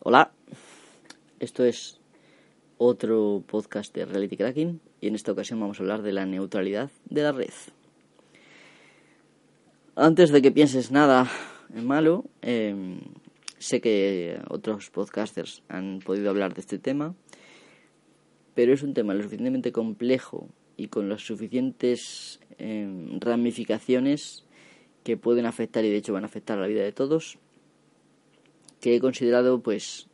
[0.00, 0.30] Hola,
[1.40, 1.98] esto es
[2.76, 6.92] otro podcast de Reality Cracking y en esta ocasión vamos a hablar de la neutralidad
[7.06, 7.50] de la red.
[9.96, 11.28] Antes de que pienses nada
[11.74, 13.00] malo, em,
[13.58, 17.16] sé que otros podcasters han podido hablar de este tema,
[18.54, 20.46] pero es un tema lo suficientemente complejo
[20.76, 24.44] y con las suficientes em, ramificaciones
[25.02, 27.40] que pueden afectar y de hecho van a afectar a la vida de todos
[28.94, 30.08] he considerado pues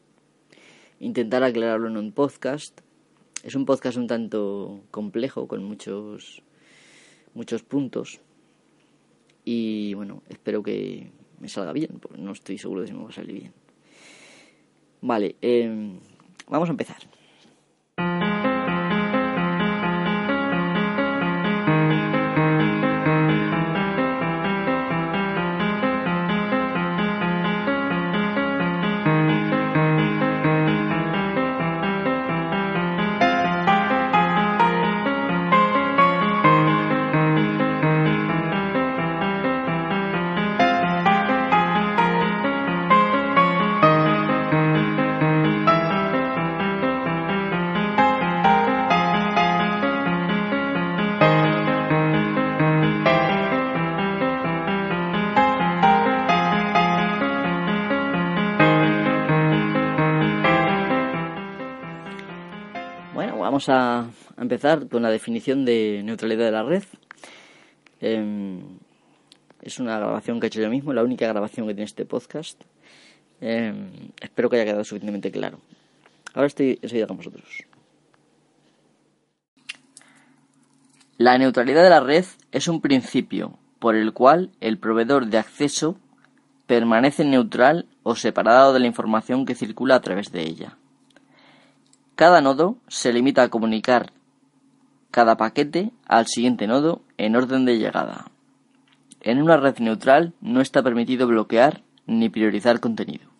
[1.01, 2.81] intentar aclararlo en un podcast.
[3.43, 6.43] Es un podcast un tanto complejo con muchos
[7.35, 8.21] muchos puntos
[9.45, 13.11] y bueno, espero que me salga bien, porque no estoy seguro de si me va
[13.11, 13.53] a salir bien.
[15.03, 15.99] Vale, em,
[16.49, 17.14] vamos a empezar.
[63.55, 66.83] Vamos a empezar con la definición de neutralidad de la red.
[68.01, 68.81] Em,
[69.63, 72.61] es una grabación que he hecho yo mismo, la única grabación que tiene este podcast.
[73.41, 75.61] Em, espero que haya quedado suficientemente claro.
[76.35, 77.45] Ahora estoy enseguida con vosotros.
[81.17, 85.97] La neutralidad de la red es un principio por el cual el proveedor de acceso
[86.67, 90.77] permanece neutral o separado de la información que circula a través de ella.
[92.15, 94.13] Cada nodo se limita a comunicar
[95.11, 98.31] cada paquete al siguiente nodo en orden de llegada.
[99.21, 103.31] En una red neutral no está permitido bloquear ni priorizar contenido.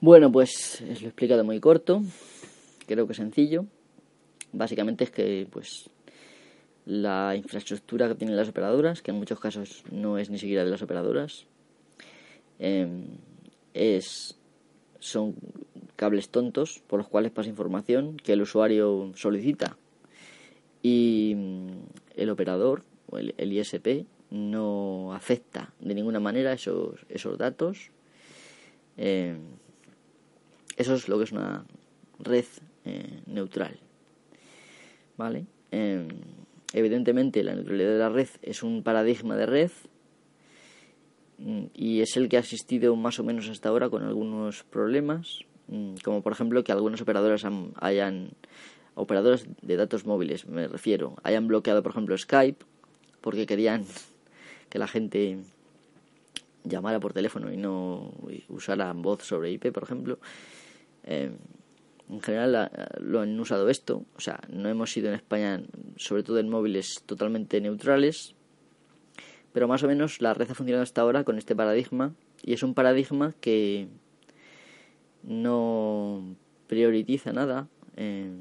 [0.00, 2.02] Bueno, pues lo he explicado muy corto,
[2.86, 3.66] creo que sencillo.
[4.52, 5.90] Básicamente es que pues
[6.86, 10.70] la infraestructura que tienen las operadoras, que en muchos casos no es ni siquiera de
[10.70, 11.46] las operadoras,
[12.58, 13.06] em,
[13.72, 14.38] es
[15.04, 15.34] son
[15.96, 19.76] cables tontos por los cuales pasa información que el usuario solicita
[20.82, 21.68] y mm,
[22.16, 27.90] el operador o el, ISP no afecta de ninguna manera esos, esos datos.
[28.96, 29.36] Eh,
[30.78, 31.66] eso es lo que es una
[32.18, 32.46] red
[32.86, 33.78] eh, neutral.
[35.18, 35.44] ¿Vale?
[35.70, 36.08] Eh,
[36.72, 39.70] evidentemente la neutralidad de la red es un paradigma de red
[41.38, 45.96] y es el que ha existido más o menos hasta ahora con algunos problemas, mm,
[46.04, 47.44] como por ejemplo que algunos operadores
[47.76, 48.30] hayan
[48.94, 52.64] operadores de datos móviles, me refiero, hayan bloqueado por ejemplo Skype
[53.20, 53.84] porque querían
[54.70, 55.38] que la gente
[56.62, 58.12] llamara por teléfono y no
[58.48, 60.18] usara voz sobre IP, por ejemplo.
[61.04, 61.30] Eh,
[62.10, 62.70] en general
[63.00, 65.62] lo han usado esto, o sea, no hemos sido en España,
[65.96, 68.34] sobre todo en móviles, totalmente neutrales,
[69.54, 72.64] pero más o menos la red ha funcionado hasta ahora con este paradigma y es
[72.64, 73.86] un paradigma que
[75.22, 76.34] no
[76.66, 78.32] prioriza nada eh,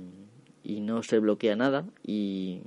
[0.63, 2.61] y no se bloquea nada y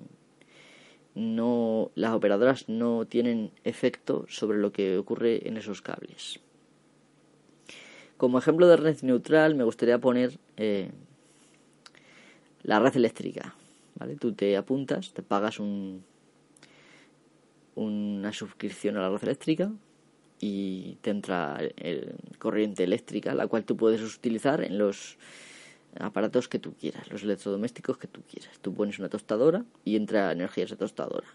[1.17, 6.39] no las operadoras no tienen efecto sobre lo que ocurre en esos cables.
[8.17, 10.93] Como ejemplo de red neutral me gustaría poner eh,
[12.63, 13.57] la red eléctrica.
[13.97, 14.15] ¿vale?
[14.15, 16.05] Tú te apuntas, te pagas un,
[17.77, 19.71] una suscripción a la red eléctrica
[20.41, 25.17] y te entra el, corriente eléctrica, la cual tú puedes utilizar en los
[25.99, 28.59] aparatos que tú quieras, los electrodomésticos que tú quieras.
[28.61, 31.29] Tú pones una tostadora y entra energía esa tostadora.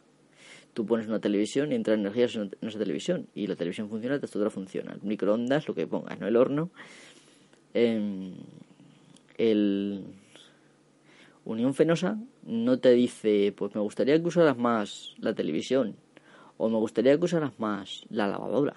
[0.73, 3.27] Tú pones una televisión y entra energía en esa televisión.
[3.35, 4.93] Y la televisión funciona, la tostadora funciona.
[4.93, 6.27] El microondas, lo que pongas, ¿no?
[6.27, 6.69] El horno.
[7.73, 8.33] Em,
[9.37, 10.05] el
[11.43, 15.95] Unión Fenosa no te dice, pues me gustaría que usaras más la televisión
[16.61, 18.75] o me gustaría que usaras más la lavadora.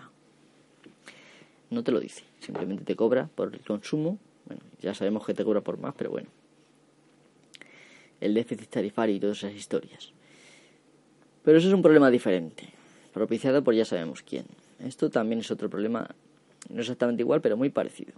[1.68, 4.18] No te lo dice, simplemente te cobra por el consumo.
[4.46, 6.28] Bueno, ya sabemos que te cobra por más, pero bueno.
[8.22, 10.12] El déficit tarifario y todas esas historias.
[11.44, 12.70] Pero eso es un problema diferente,
[13.12, 14.46] propiciado por ya sabemos quién.
[14.78, 16.08] Esto también es otro problema,
[16.70, 18.14] no exactamente igual, pero muy parecido.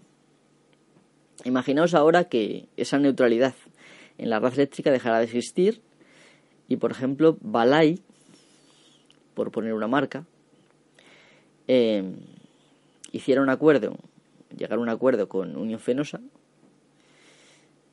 [1.45, 3.55] Imaginaos ahora que esa neutralidad
[4.17, 5.81] en la red eléctrica dejará de existir
[6.69, 8.01] y, por ejemplo, Balay
[9.37, 10.25] por poner una marca,
[11.69, 12.03] eh,
[13.13, 13.95] hiciera un acuerdo,
[14.57, 16.23] llegara a un acuerdo con Unión Fenosa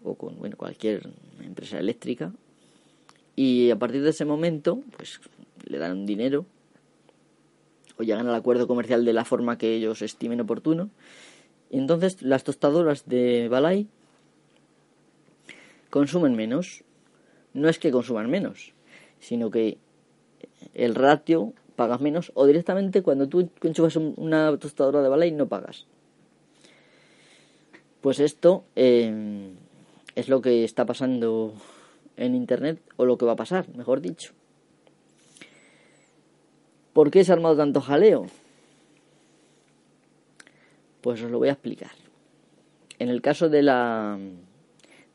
[0.04, 1.10] o con bueno, cualquier
[1.44, 2.31] empresa eléctrica
[3.36, 5.19] y a partir de ese momento pues
[5.66, 6.45] le dan un dinero
[7.98, 10.92] o llegan al acuerdo comercial de la forma que ellos estimen oportuno
[11.69, 13.88] y entonces las tostadoras de Balay
[15.90, 16.84] consumen menos.
[17.54, 18.74] No es que consuman menos
[19.24, 19.78] sino que
[20.74, 25.88] el ratio pagas menos o directamente cuando tú enchufas una tostadora de Balay no pagas
[28.01, 29.54] pues esto eh,
[30.16, 31.54] es lo que está pasando
[32.18, 34.34] en Internet o lo que va a pasar, mejor dicho.
[36.94, 38.28] ¿Por qué se ha armado tanto jaleo?
[41.01, 41.92] Pues os lo voy a explicar.
[43.00, 44.19] En el caso de la,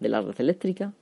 [0.01, 0.93] de la red eléctrica,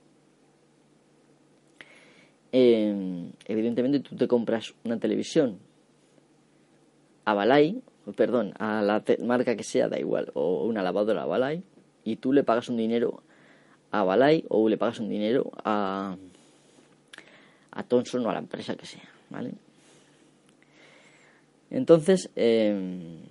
[2.51, 5.59] eh, evidentemente tú te compras una televisión
[7.25, 7.81] a Balay,
[8.15, 11.63] perdón, a la marca que sea, da igual, o una lavadora a Balay,
[12.03, 13.21] y tú le pagas un dinero
[13.91, 16.15] a Balay o le pagas un dinero a,
[17.71, 19.53] a Thomson o a la empresa que sea, ¿vale?
[21.69, 23.23] Entonces, em,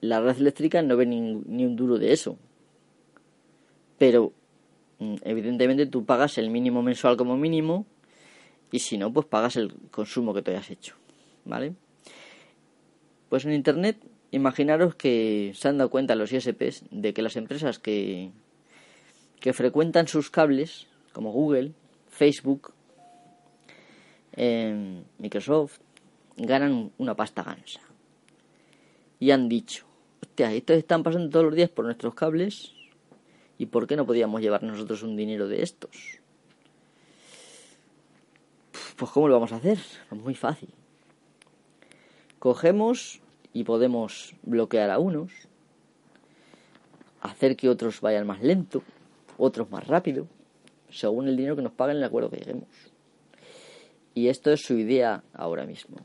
[0.00, 2.36] la red eléctrica no ve ni, ni, un duro de eso.
[3.98, 4.32] Pero,
[4.98, 7.86] evidentemente, tú pagas el mínimo mensual como mínimo
[8.72, 10.94] y si no, pues pagas el consumo que te hayas hecho,
[11.44, 11.74] ¿vale?
[13.28, 13.98] Pues en Internet,
[14.30, 18.30] imaginaros que se han dado cuenta los ISPs de que las empresas que,
[19.40, 21.72] que frecuentan sus cables, como Google,
[22.08, 22.72] Facebook,
[24.36, 25.78] eh, Microsoft,
[26.36, 27.80] ganan una pasta gansa.
[29.18, 29.86] Y han dicho,
[30.22, 32.75] hostia, estos están pasando todos los días por nuestros cables,
[33.58, 36.20] ¿y por qué no podíamos llevar nosotros un dinero de estos?
[38.96, 39.78] Pues ¿cómo lo vamos a hacer?
[40.10, 40.70] Muy fácil.
[42.38, 43.20] Cogemos
[43.52, 45.32] y podemos bloquear a unos,
[47.20, 48.82] hacer que otros vayan más lento,
[49.38, 50.26] otros más rápido,
[50.90, 52.68] según el dinero que nos paguen el acuerdo que lleguemos.
[54.14, 55.98] Y esto es su idea ahora mismo.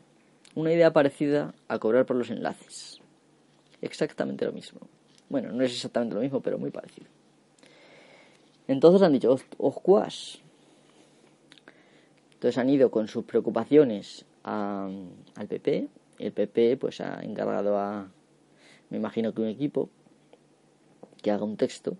[0.56, 3.00] Una idea parecida a cobrar por los enlaces.
[3.82, 4.82] Exactamente lo mismo.
[5.30, 7.08] Bueno, no es exactamente lo mismo, pero muy parecido.
[8.72, 10.40] Entonces han dicho, oscuas.
[12.34, 15.88] Entonces han ido con sus preocupaciones al PP.
[16.20, 18.08] El PP pues ha encargado a,
[18.90, 19.90] me imagino que un equipo
[21.22, 21.98] que haga un texto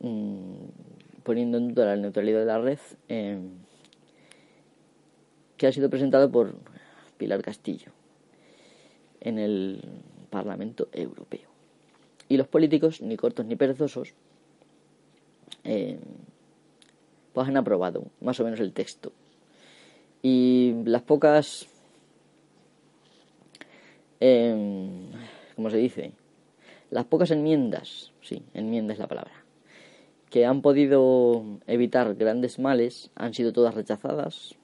[0.00, 0.68] Mm,
[1.22, 2.78] poniendo en duda la neutralidad de la red,
[3.08, 3.50] em,
[5.56, 6.54] que ha sido presentado por
[7.16, 7.92] Pilar Castillo
[9.20, 9.80] en el
[10.30, 11.48] Parlamento Europeo.
[12.28, 14.14] Y los políticos, ni cortos ni perezosos,
[15.66, 15.98] em,
[17.32, 19.12] pues han aprobado más o menos el texto.
[20.22, 21.66] Y las pocas,
[24.20, 25.10] eh,
[25.54, 26.12] ¿cómo se dice?
[26.90, 29.44] Las pocas enmiendas, sí, enmienda es la palabra,
[30.30, 34.54] que han podido evitar grandes males han sido todas rechazadas.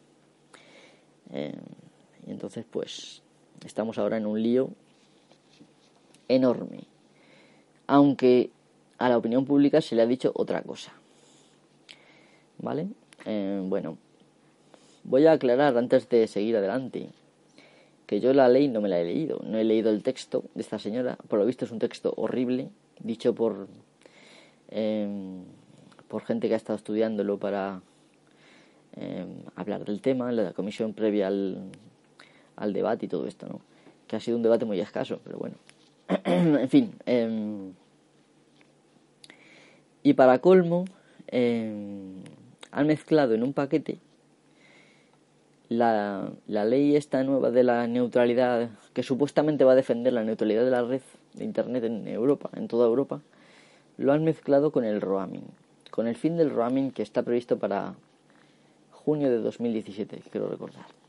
[1.32, 1.58] Eh,
[2.26, 3.22] y entonces, pues,
[3.64, 4.70] estamos ahora en un lío
[6.28, 6.84] enorme.
[7.86, 8.50] Aunque
[9.04, 10.92] a la opinión pública se le ha dicho otra cosa.
[12.58, 12.88] ¿Vale?
[13.24, 13.98] Eh, bueno,
[15.04, 17.08] voy a aclarar antes de seguir adelante
[18.06, 19.40] que yo la ley no me la he leído.
[19.44, 21.16] No he leído el texto de esta señora.
[21.28, 22.68] Por lo visto es un texto horrible,
[23.00, 23.68] dicho por
[24.74, 25.44] Em,
[26.08, 27.82] por gente que ha estado estudiándolo para
[28.96, 31.70] em, hablar del tema, la comisión previa al,
[32.56, 33.60] al debate y todo esto, ¿no?
[34.06, 35.56] Que ha sido un debate muy escaso, pero bueno.
[36.24, 36.94] en fin.
[40.02, 40.84] Em, y para colmo,
[41.30, 43.98] han mezclado en un paquete
[45.68, 50.64] la, la, ley esta nueva de la neutralidad, que supuestamente va a defender la neutralidad
[50.64, 51.00] de la red
[51.34, 53.20] de Internet en Europa, en toda Europa,
[53.96, 55.46] lo han mezclado con el roaming,
[55.90, 57.94] con el fin del roaming que está previsto para
[58.90, 61.01] junio de 2017, quiero recordar.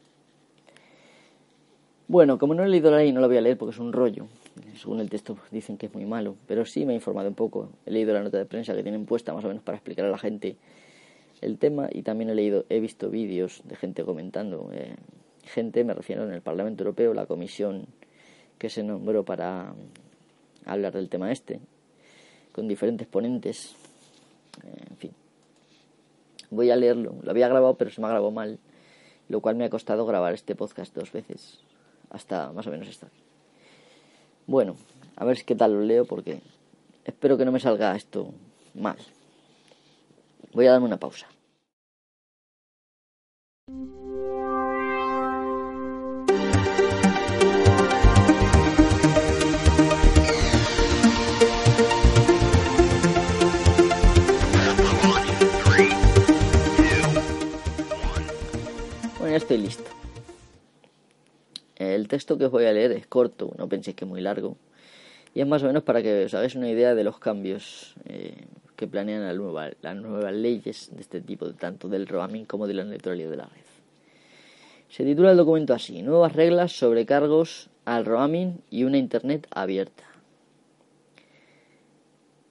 [2.13, 3.91] Bueno, como no he leído la ley, no la voy a leer porque es un
[3.91, 4.27] rollo.
[4.75, 7.69] Según el texto dicen que es muy malo, pero sí me he informado un poco.
[7.87, 10.09] He leído la nota de prensa que tienen puesta más o menos para explicar a
[10.09, 10.55] la gente
[11.41, 14.69] el tema y también he leído, he visto vídeos de gente comentando.
[14.73, 14.93] Eh,
[15.45, 17.87] gente, me refiero en el Parlamento Europeo, la comisión
[18.59, 19.73] que se nombró para
[20.65, 21.61] hablar del tema este,
[22.51, 23.75] con diferentes ponentes.
[24.63, 25.11] Eh, en fin.
[26.51, 27.15] Voy a leerlo.
[27.23, 28.59] Lo había grabado, pero se me ha grabado mal.
[29.29, 31.63] Lo cual me ha costado grabar este podcast dos veces
[32.13, 33.19] hasta más o menos hasta aquí.
[34.47, 34.77] Bueno,
[35.17, 36.39] a ver qué tal lo leo porque
[37.03, 38.33] espero que no me salga esto
[38.73, 38.97] mal.
[40.53, 41.27] Voy a darme una pausa.
[59.17, 60.02] Bueno, ya estoy listo.
[61.93, 64.57] El texto que os voy a leer es corto, no penséis que es muy largo.
[65.33, 68.45] Y es más o menos para que os hagáis una idea de los cambios eh,
[68.75, 69.23] que planean
[69.81, 73.45] las nuevas leyes de este tipo, tanto del roaming como de la neutralidad de la
[73.45, 73.61] red.
[74.89, 80.03] Se titula el documento así, Nuevas reglas sobre cargos al roaming y una Internet abierta.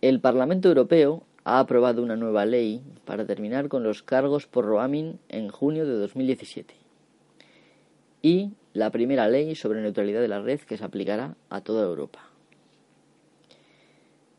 [0.00, 5.18] El Parlamento Europeo ha aprobado una nueva ley para terminar con los cargos por roaming
[5.28, 6.74] en junio de 2017
[8.22, 12.28] y la primera ley sobre neutralidad de la red que se aplicará a toda Europa.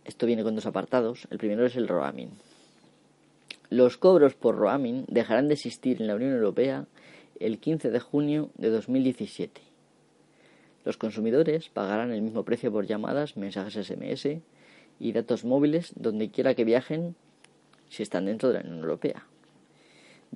[0.06, 1.28] Esto viene con dos apartados.
[1.30, 2.32] El primero es el roaming.
[3.70, 6.86] Los cobros por roaming dejarán de existir en la Unión Europea
[7.40, 9.62] el 15 de junio de 2017.
[10.86, 14.28] Los consumidores pagarán el mismo precio por llamadas, mensajes SMS
[15.00, 17.16] y datos móviles donde quiera que viajen
[17.90, 19.26] si están dentro de la Unión Europea.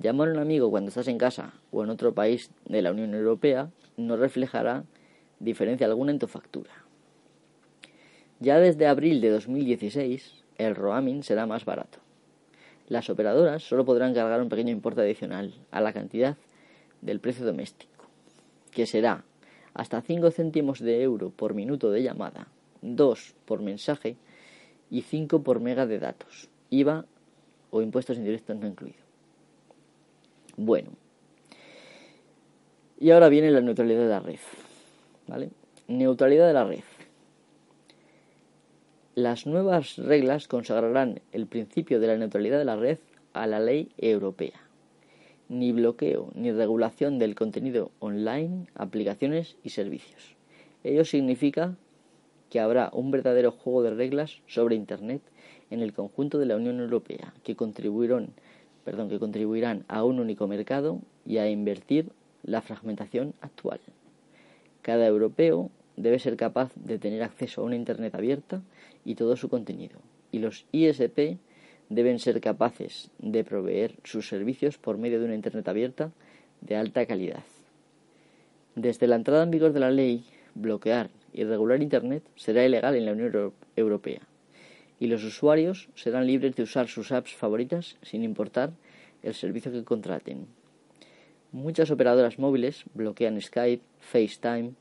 [0.00, 3.14] Llamar a un amigo cuando estás en casa o en otro país de la Unión
[3.14, 4.84] Europea no reflejará
[5.40, 6.70] diferencia alguna en tu factura.
[8.38, 11.98] Ya desde abril de 2016, el roaming será más barato.
[12.86, 16.36] Las operadoras solo podrán cargar un pequeño importe adicional a la cantidad
[17.00, 18.04] del precio doméstico,
[18.70, 19.24] que será
[19.74, 22.46] hasta 5 céntimos de euro por minuto de llamada,
[22.82, 24.16] 2 por mensaje
[24.90, 27.04] y 5 por mega de datos, IVA
[27.70, 29.07] o impuestos indirectos no incluidos.
[30.60, 30.90] Bueno,
[32.98, 34.40] y ahora viene la neutralidad de la red.
[35.28, 35.50] ¿Vale?
[35.86, 36.80] Neutralidad de la red.
[39.14, 42.98] Las nuevas reglas consagrarán el principio de la neutralidad de la red
[43.34, 44.60] a la ley europea.
[45.48, 50.34] Ni bloqueo ni regulación del contenido online, aplicaciones y servicios.
[50.82, 51.76] Ello significa
[52.50, 55.22] que habrá un verdadero juego de reglas sobre Internet
[55.70, 58.30] en el conjunto de la Unión Europea que contribuirán,
[58.88, 62.06] perdón, que contribuirán a un único mercado y a invertir
[62.42, 63.80] la fragmentación actual.
[64.80, 68.62] Cada europeo debe ser capaz de tener acceso a una Internet abierta
[69.04, 69.98] y todo su contenido.
[70.32, 71.36] Y los ISP
[71.90, 76.10] deben ser capaces de proveer sus servicios por medio de una Internet abierta
[76.62, 77.44] de alta calidad.
[78.74, 83.04] Desde la entrada en vigor de la ley, bloquear y regular Internet será ilegal en
[83.04, 84.27] la Unión Europea
[85.00, 88.72] y los usuarios serán libres de usar sus apps favoritas sin importar
[89.22, 90.46] el servicio que contraten.
[91.52, 94.72] Muchas operadoras móviles bloquean Skype, FaceTime,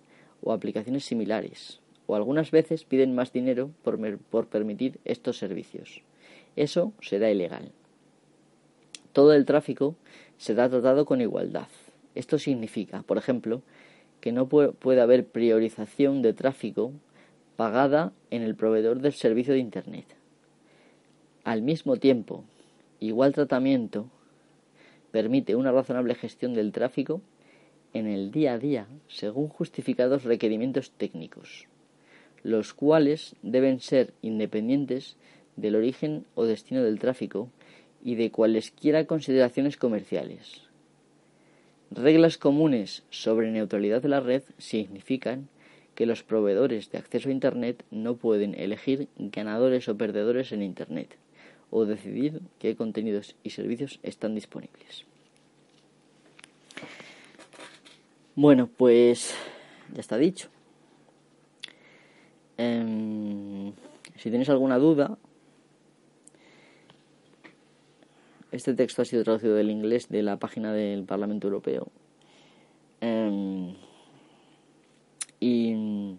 [0.41, 6.01] o aplicaciones similares, o algunas veces piden más dinero por, por permitir estos servicios.
[6.55, 7.71] Eso será ilegal.
[9.13, 9.95] Todo el tráfico
[10.37, 11.67] será tratado con igualdad.
[12.15, 13.61] Esto significa, por ejemplo,
[14.21, 16.91] que no puede haber priorización de tráfico
[17.57, 20.05] pagada en el proveedor del servicio de Internet.
[21.43, 22.45] Al mismo tiempo,
[22.99, 24.09] igual tratamiento
[25.11, 27.19] permite una razonable gestión del tráfico
[27.93, 31.65] en el día a día según justificados requerimientos técnicos,
[32.43, 35.17] los cuales deben ser independientes
[35.55, 37.49] del origen o destino del tráfico
[38.03, 40.61] y de cualesquiera consideraciones comerciales.
[41.89, 45.49] Reglas comunes sobre neutralidad de la red significan
[45.97, 51.17] que los proveedores de acceso a Internet no pueden elegir ganadores o perdedores en Internet
[51.71, 55.05] o decidir qué contenidos y servicios están disponibles.
[58.35, 59.33] Bueno, pues
[59.91, 60.49] ya está dicho.
[62.57, 63.73] Em,
[64.17, 65.17] si tenéis alguna duda,
[68.51, 71.87] este texto ha sido traducido del inglés de la página del Parlamento Europeo.
[73.01, 73.73] Em,
[75.39, 76.15] y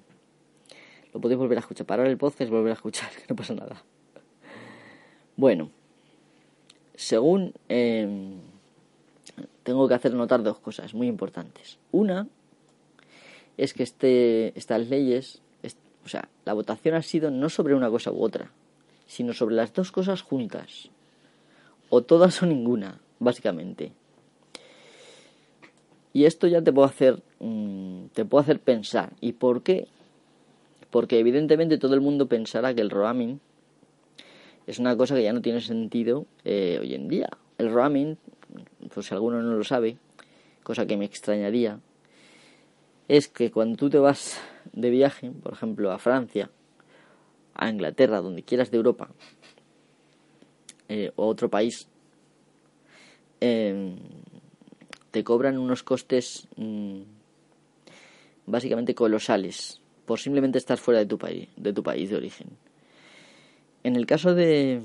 [1.13, 1.87] lo podéis volver a escuchar.
[1.87, 3.83] Parar el podcast, volver a escuchar, que no pasa nada.
[5.37, 5.71] Bueno,
[6.95, 8.41] según em,
[9.63, 11.79] tengo que hacer notar dos cosas muy importantes.
[11.93, 12.27] Una
[13.57, 15.41] es que este, estas leyes,
[16.05, 18.51] o sea, la votación ha sido no sobre una cosa u otra,
[19.07, 20.91] sino sobre las dos cosas juntas.
[21.91, 23.93] O todas o ninguna, básicamente.
[26.13, 29.13] Y esto ya te puedo hacer, mm, te puedo hacer pensar.
[29.21, 29.89] ¿Y por qué?
[30.91, 33.41] Porque evidentemente todo el mundo pensará que el roaming
[34.67, 37.29] es una cosa que ya no tiene sentido eh, hoy en día.
[37.59, 38.17] El roaming
[38.93, 39.99] pues si alguno no lo sabe,
[40.63, 41.81] cosa que me extrañaría,
[43.09, 44.41] es que cuando tú te vas
[44.73, 46.51] de viaje, por ejemplo, a Francia,
[47.55, 49.09] a Inglaterra, donde quieras de Europa,
[50.89, 51.89] eh, o otro país,
[53.41, 53.97] em,
[55.11, 57.01] te cobran unos costes mm,
[58.49, 62.49] básicamente colosales por simplemente estar fuera de tu país, de tu país de origen.
[63.85, 64.81] En el caso de,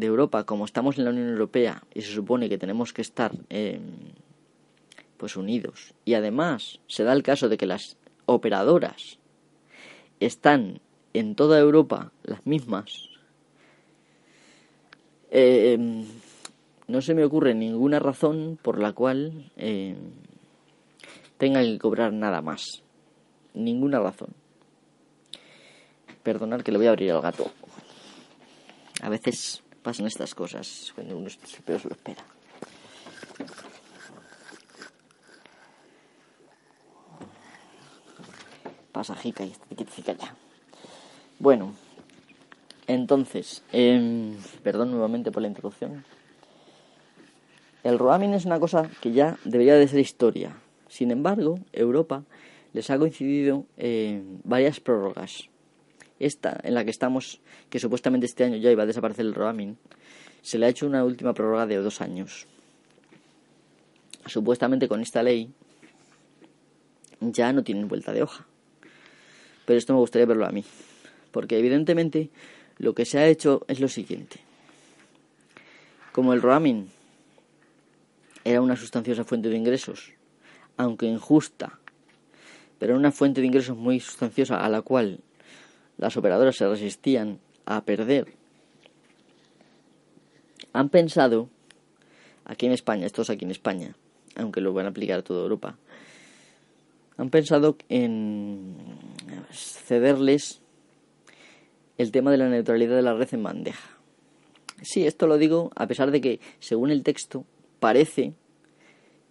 [0.00, 3.78] Europa, como estamos en la Unión Europea y se supone que tenemos que estar, eh,
[5.16, 5.94] pues unidos.
[6.04, 9.18] Y además se da el caso de que las operadoras
[10.20, 10.80] están
[11.12, 13.10] en toda Europa las mismas.
[15.30, 16.04] Eh,
[16.88, 19.94] no se me ocurre ninguna razón por la cual eh,
[21.38, 22.81] tengan que cobrar nada más.
[23.54, 24.30] Ninguna razón.
[26.22, 27.50] Perdonad que le voy a abrir al gato.
[29.02, 32.24] A veces pasan estas cosas cuando uno se lo espera.
[38.92, 39.54] Pasa, jica, y
[40.04, 40.36] ya.
[41.38, 41.74] Bueno,
[42.86, 46.04] entonces, eh, perdón nuevamente por la introducción.
[47.82, 50.56] El roaming es una cosa que ya debería de ser historia.
[50.88, 52.22] Sin embargo, Europa
[52.72, 55.48] les ha coincidido eh, varias prórrogas.
[56.18, 59.76] Esta, en la que estamos, que supuestamente este año ya iba a desaparecer el roaming,
[60.40, 62.46] se le ha hecho una última prórroga de dos años.
[64.26, 65.52] Supuestamente con esta ley
[67.20, 68.46] ya no tienen vuelta de hoja.
[69.64, 70.64] Pero esto me gustaría verlo a mí.
[71.30, 72.30] Porque evidentemente
[72.78, 74.40] lo que se ha hecho es lo siguiente.
[76.12, 76.88] Como el roaming
[78.44, 80.12] era una sustanciosa fuente de ingresos,
[80.76, 81.78] aunque injusta,
[82.82, 85.20] pero una fuente de ingresos muy sustanciosa a la cual
[85.98, 88.34] las operadoras se resistían a perder,
[90.72, 91.48] han pensado,
[92.44, 93.94] aquí en España, esto es aquí en España,
[94.34, 95.78] aunque lo van a aplicar a toda Europa,
[97.18, 98.74] han pensado en
[99.52, 100.60] cederles
[101.98, 103.96] el tema de la neutralidad de la red en bandeja.
[104.82, 107.44] Sí, esto lo digo a pesar de que, según el texto,
[107.78, 108.32] parece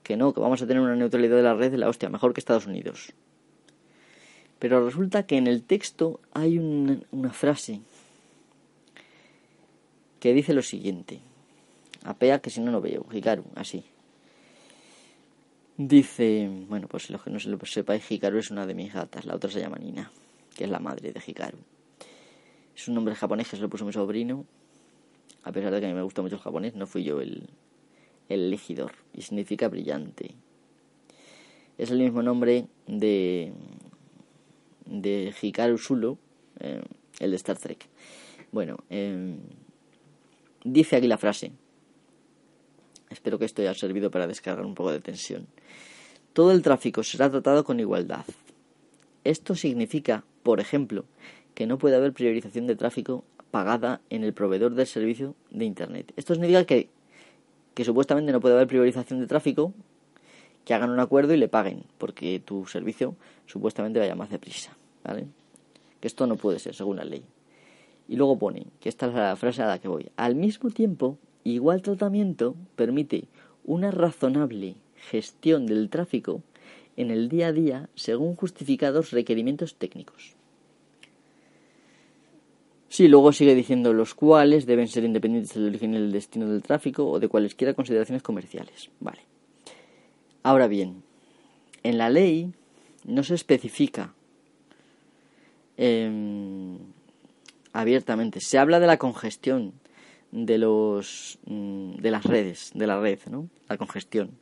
[0.04, 2.32] que no, que vamos a tener una neutralidad de la red de la hostia, mejor
[2.34, 3.14] que Estados Unidos.
[4.62, 7.82] Pero resulta que en el texto hay una, frase
[10.20, 11.20] que dice lo siguiente.
[12.04, 13.04] Apea que si no, no veo.
[13.12, 13.84] Hikaru, así.
[15.78, 19.26] Dice, bueno, pues los que no se lo sepáis, Hikaru es una de mis gatas,
[19.26, 20.12] la otra se llama Nina,
[20.56, 21.58] que es la madre de Hikaru.
[22.76, 24.46] Es un nombre japonés que se lo puso mi sobrino.
[25.42, 27.50] A pesar de que a mí me gusta mucho el japonés, no fui yo el,
[28.30, 30.36] el elegidor y significa brillante.
[31.80, 33.54] Es el mismo nombre de,
[34.92, 36.18] de Hikaru Sulu,
[36.60, 36.82] eh,
[37.20, 37.88] el de Star Trek.
[38.52, 39.36] Bueno, eh,
[40.64, 41.52] dice aquí la frase.
[43.10, 45.48] Espero que esto haya servido para descargar un poco de tensión.
[46.34, 48.26] Todo el tráfico será tratado con igualdad.
[49.24, 51.06] Esto significa, por ejemplo,
[51.56, 56.14] que no puede haber priorización de tráfico pagada en el proveedor del servicio de Internet.
[56.16, 56.90] Esto significa que
[57.74, 59.74] que supuestamente no puede haber priorización de tráfico,
[60.66, 65.28] que hagan un acuerdo y le paguen, porque tu servicio supuestamente vaya más deprisa, ¿vale?
[66.00, 67.24] Que esto no puede ser, según la ley.
[68.08, 71.18] Y luego pone, que esta es la frase a la que voy, al mismo tiempo,
[71.44, 73.26] igual tratamiento permite
[73.64, 76.42] una razonable gestión del tráfico
[76.98, 80.36] en el día a día según justificados requerimientos técnicos.
[82.90, 86.62] Sí, luego sigue diciendo los cuales deben ser independientes del origen y el destino del
[86.62, 88.90] tráfico o de cualesquiera consideraciones comerciales.
[89.00, 89.22] Vale.
[90.44, 91.02] Ahora bien,
[91.84, 92.52] en la ley
[93.06, 94.14] no se especifica
[95.82, 96.78] em,
[97.74, 98.40] abiertamente.
[98.40, 99.74] Se habla de la congestión
[100.32, 103.50] de los mm, de las redes, de la red, ¿no?
[103.68, 104.38] La congestión.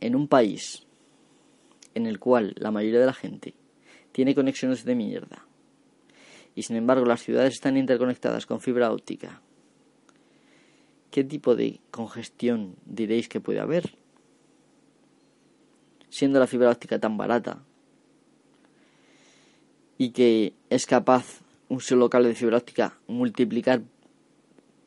[0.00, 0.86] En un país
[1.94, 3.54] en el cual la mayoría de la gente
[4.12, 5.46] tiene conexiones de mierda
[6.54, 9.40] y sin embargo las ciudades están interconectadas con fibra óptica,
[11.10, 13.94] ¿qué tipo de congestión diréis que puede haber?
[16.10, 17.64] Siendo la fibra óptica tan barata
[20.00, 23.82] y que es capaz un solo cable de fibra óptica multiplicar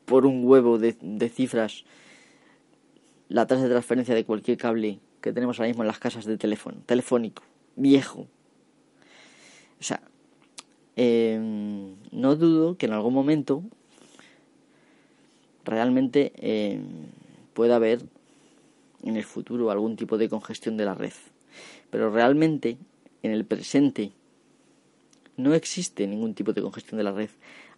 [0.06, 1.86] por un huevo de, de cifras
[3.30, 6.38] la tasa de transferencia de cualquier cable que tenemos ahora mismo en las casas de
[6.38, 7.44] teléfono, telefónico,
[7.76, 8.28] viejo.
[9.80, 10.02] O sea,
[10.96, 13.64] Em, no dudo que en algún momento
[15.66, 16.84] realmente em,
[17.54, 18.02] pueda haber
[19.02, 21.14] en el futuro algún tipo de congestión de la red.
[21.90, 22.78] Pero realmente
[23.24, 24.12] en el presente
[25.38, 27.30] no existe ningún tipo de congestión de la red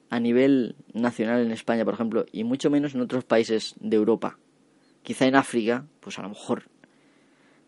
[0.10, 4.38] a nivel nacional en España, por ejemplo, y mucho menos en otros países de Europa.
[5.04, 6.64] Quizá en África, pues a lo mejor.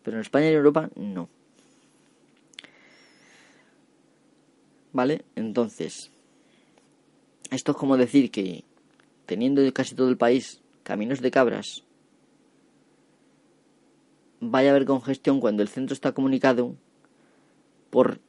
[0.02, 1.28] Pero en España y en Europa no.
[4.92, 5.24] ¿Vale?
[5.36, 6.10] Entonces,
[7.50, 8.64] esto es como decir que
[9.26, 11.84] teniendo casi todo el país caminos de cabras,
[14.40, 16.76] vaya a haber congestión cuando el centro está comunicado
[17.90, 18.20] por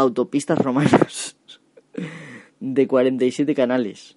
[0.00, 1.36] autopistas romanas
[2.60, 4.16] de 47 canales.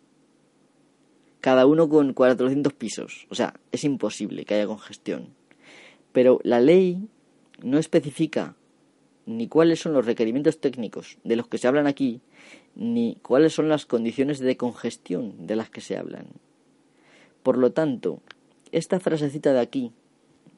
[1.42, 3.26] cada uno con 400 pisos.
[3.30, 5.30] O sea, es imposible que haya congestión.
[6.12, 7.08] Pero la ley
[7.63, 8.56] no especifica
[9.26, 12.20] ni cuáles son los requerimientos técnicos de los que se hablan aquí,
[12.76, 16.28] ni cuáles son las condiciones de congestión de las que se hablan.
[17.42, 18.22] Por lo tanto,
[18.74, 19.94] esta frasecita de aquí,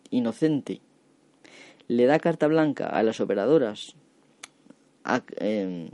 [0.10, 0.82] inocente,
[1.88, 3.96] le da carta blanca a las operadoras,
[5.38, 5.90] em,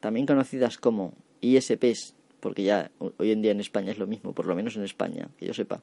[0.00, 4.46] también conocidas como ISPs, porque ya hoy en día en España es lo mismo, por
[4.46, 5.82] lo menos en España, que yo sepa.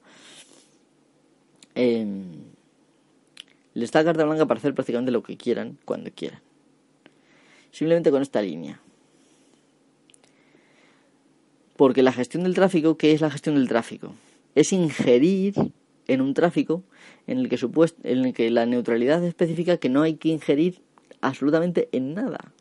[1.76, 2.06] Eh,
[3.76, 6.40] les da carta blanca para hacer prácticamente lo que quieran, cuando quieran.
[7.72, 8.80] Simplemente con esta línea.
[11.76, 14.16] Porque la gestión del tráfico, ¿qué es la gestión del tráfico?
[14.56, 15.56] Es ingerir
[16.08, 16.84] en un tráfico
[17.28, 17.60] en el que,
[18.04, 20.80] en el que la neutralidad especifica que no hay que ingerir
[21.28, 22.54] absolutamente en nada.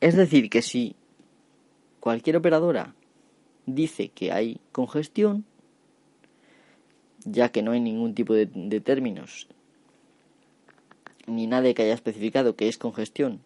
[0.00, 0.96] Es decir, que si
[2.00, 2.94] cualquier operadora
[3.66, 5.44] dice que hay congestión,
[7.24, 8.46] ya que no hay ningún tipo de,
[8.80, 9.46] términos
[11.28, 13.40] ni nadie que haya especificado que es congestión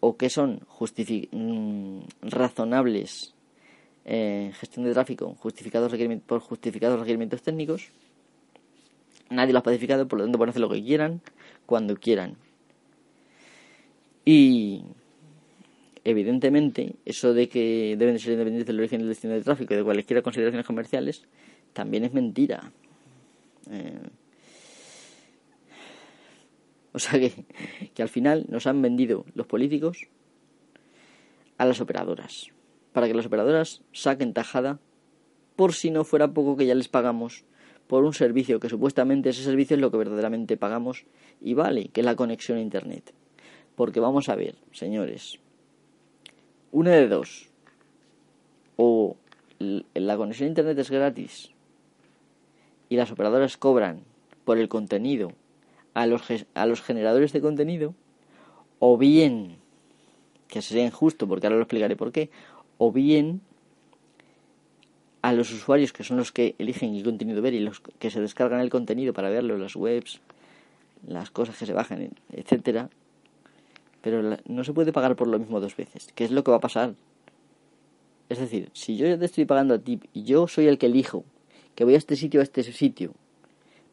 [0.00, 0.62] o que son
[1.30, 3.34] mm, razonables
[4.06, 5.92] eh, gestión de tráfico justificados
[6.26, 7.90] por justificados requerimientos técnicos.
[9.28, 11.20] Nadie lo ha especificado, por lo tanto pueden hacer lo que quieran,
[11.72, 12.36] cuando quieran.
[14.26, 14.82] Y
[16.04, 20.22] evidentemente, eso de que deben ser independientes del origen del destino de tráfico de cualquier
[20.22, 21.22] consideraciones comerciales,
[21.72, 22.70] también es mentira.
[23.70, 24.06] Eh,
[26.92, 27.32] o sea que,
[27.94, 30.08] que al final nos han vendido los políticos
[31.56, 32.50] a las operadoras,
[32.92, 34.78] para que las operadoras saquen tajada,
[35.56, 37.46] por si no fuera poco que ya les pagamos
[37.92, 41.04] por un servicio que supuestamente ese servicio es lo que verdaderamente pagamos
[41.42, 43.12] y vale, que es la conexión a Internet.
[43.76, 45.38] Porque vamos a ver, señores,
[46.70, 47.50] una de dos,
[48.76, 49.16] o
[49.58, 51.50] la conexión a Internet es gratis
[52.88, 54.04] y las operadoras cobran
[54.46, 55.32] por el contenido
[55.92, 56.22] a los,
[56.54, 57.94] a los generadores de contenido,
[58.78, 59.58] o bien,
[60.48, 62.30] que sería injusto porque ahora lo explicaré por qué,
[62.78, 63.42] o bien
[65.22, 68.20] a los usuarios que son los que eligen qué contenido ver y los que se
[68.20, 70.20] descargan el contenido para verlo, las webs,
[71.06, 72.90] las cosas que se bajan, etcétera.
[74.02, 76.56] Pero no se puede pagar por lo mismo dos veces, que es lo que va
[76.56, 76.94] a pasar.
[78.28, 80.86] Es decir, si yo ya te estoy pagando a ti y yo soy el que
[80.86, 81.24] elijo
[81.76, 83.12] que voy a este sitio, a este sitio,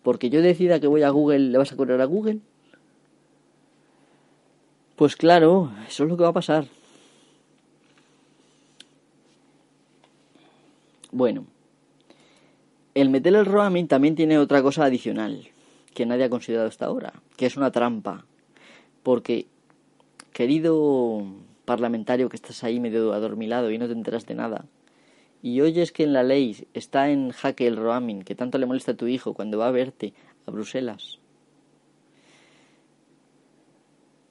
[0.02, 2.40] porque yo decida que voy a Google, ¿le vas a cobrar a Google?
[4.96, 6.66] Pues claro, eso es lo que va a pasar.
[11.12, 11.48] Bueno,
[12.94, 15.50] el meter el roaming también tiene otra cosa adicional
[15.94, 18.26] que nadie ha considerado hasta ahora, que es una trampa.
[19.02, 19.48] Porque,
[20.34, 21.26] querido
[21.66, 24.66] parlamentario que estás ahí medio adormilado y no te enteras de nada,
[25.42, 28.92] y oyes que en la ley está en jaque el roaming, que tanto le molesta
[28.92, 30.14] a tu hijo cuando va a verte
[30.46, 31.20] a Bruselas.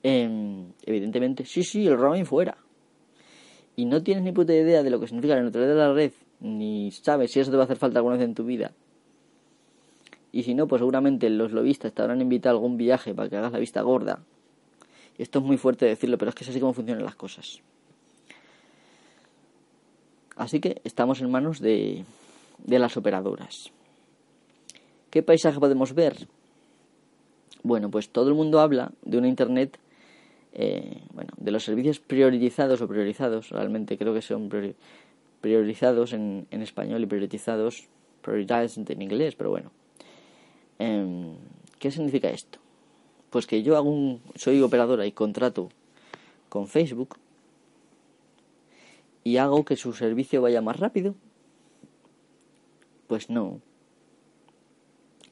[0.03, 2.59] Em, evidentemente, sí, sí, el roaming fuera.
[3.75, 6.13] Y no tienes ni puta idea de lo que significa la neutralidad de la red,
[6.41, 8.73] ni sabes si eso te va a hacer falta alguna vez en tu vida.
[10.33, 13.37] Y si no, pues seguramente los lobistas te habrán invitado a algún viaje para que
[13.37, 14.21] hagas la vista gorda.
[15.17, 17.61] Esto es muy fuerte decirlo, pero es que es así como funcionan las cosas.
[20.37, 22.05] Así que estamos en manos de,
[22.67, 23.73] las operadoras.
[25.11, 26.29] ¿Qué paisaje podemos ver?
[27.65, 29.81] Bueno, pues todo el mundo habla de una Internet,
[30.53, 34.49] eh, bueno, de los servicios priorizados o priorizados, realmente creo que son
[35.41, 37.89] priorizados en, español y priorizados,
[38.23, 39.71] prioritized en inglés, pero bueno.
[40.79, 41.35] Em,
[41.79, 42.59] ¿Qué significa esto?
[43.31, 45.69] Pues que yo hago un, soy operadora y contrato
[46.49, 47.17] con Facebook
[49.25, 51.15] y hago que su servicio vaya más rápido?
[53.07, 53.61] Pues no.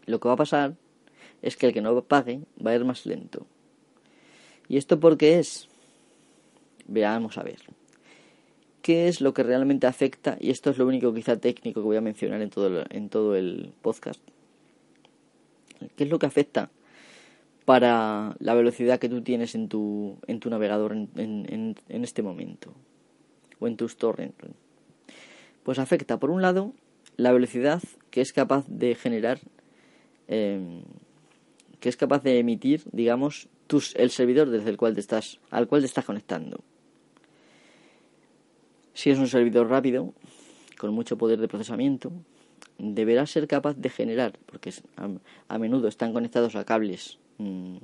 [0.04, 0.74] Lo que va a pasar
[1.42, 3.46] es que el que no pague va a ir más lento.
[4.68, 5.68] ¿Y esto por qué es?
[6.86, 7.60] Veamos a ver.
[8.86, 10.36] ¿Qué es lo que realmente afecta?
[10.38, 13.08] Y esto es lo único quizá técnico que voy a mencionar en todo el, en
[13.08, 14.20] todo el podcast.
[15.96, 16.70] ¿Qué es lo que afecta
[17.64, 22.22] para la velocidad que tú tienes en tu, en tu navegador en, en, en este
[22.22, 22.72] momento?
[23.58, 24.36] o en tus torrents.
[25.62, 26.72] Pues afecta, por un lado,
[27.16, 29.40] la velocidad que es capaz de generar,
[30.28, 30.82] em,
[31.80, 35.66] que es capaz de emitir, digamos, tus, el servidor desde el cual te estás, al
[35.66, 36.60] cual te estás conectando.
[38.96, 40.14] Si es un servidor rápido,
[40.78, 42.10] con mucho poder de procesamiento,
[42.78, 47.76] deberá ser capaz de generar, porque a, menudo están conectados a cables mm,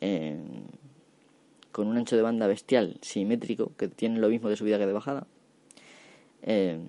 [0.00, 0.42] em,
[1.70, 4.92] con un ancho de banda bestial, simétrico, que tiene lo mismo de subida que de
[4.92, 5.28] bajada,
[6.42, 6.80] eh,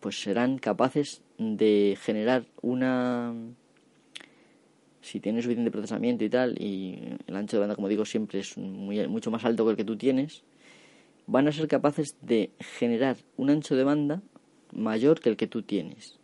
[0.00, 3.32] pues serán capaces de generar una
[5.02, 6.98] si tienes suficiente procesamiento y tal y
[7.28, 9.84] el ancho de banda como digo siempre es muy, mucho más alto que el que
[9.84, 10.42] tú tienes
[11.26, 14.22] van a ser capaces de generar un ancho de banda
[14.72, 16.18] mayor que el que tú tienes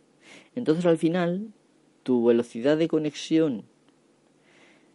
[0.55, 1.53] entonces al final
[2.03, 3.65] tu velocidad de conexión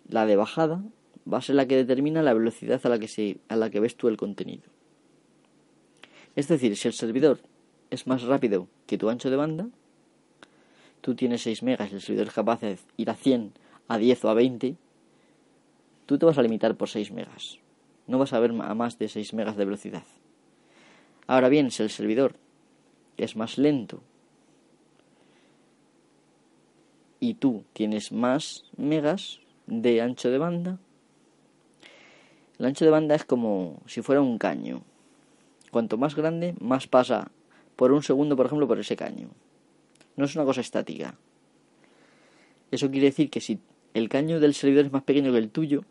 [0.09, 0.83] la de bajada
[1.31, 4.65] va a ser la que determina la velocidad a la que ves tú el contenido
[6.37, 7.41] es decir si el servidor
[7.91, 9.69] es más rápido que tu ancho de banda,
[11.01, 13.53] tú tienes 6 megas y el servidor es capaz de ir a 100,
[13.89, 14.77] a 10 o a 20,
[16.07, 17.59] tú te vas a limitar por 6 megas.
[18.09, 20.03] No vas a ver a más de 6 megas de velocidad.
[21.27, 22.37] Ahora bien, si el servidor
[23.19, 24.01] es más lento
[27.21, 30.79] y tú tienes más megas de ancho de banda,
[32.59, 34.83] el ancho de banda es como si fuera un caño.
[35.71, 37.31] Cuanto más grande, más pasa
[37.77, 39.29] por un segundo, por ejemplo, por ese caño.
[40.17, 41.15] No es una cosa estática.
[42.71, 43.61] Eso quiere decir que si
[43.93, 45.85] el caño del servidor es más pequeño que el tuyo,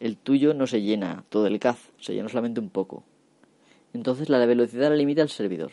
[0.00, 3.04] el tuyo no se llena todo el CAZ, se llena solamente un poco.
[3.94, 5.72] Entonces la velocidad la limita el servidor.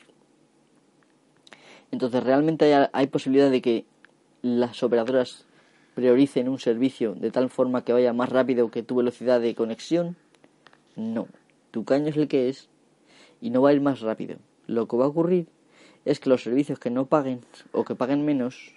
[1.92, 3.86] Entonces realmente hay, hay posibilidad de que
[4.42, 5.46] las operadoras
[5.94, 10.16] prioricen un servicio de tal forma que vaya más rápido que tu velocidad de conexión.
[10.96, 11.28] No,
[11.72, 12.70] tu caño es el que es
[13.42, 15.48] y no va a ir más rápido lo que va a ocurrir
[16.04, 18.74] es que los servicios que no paguen o que paguen menos,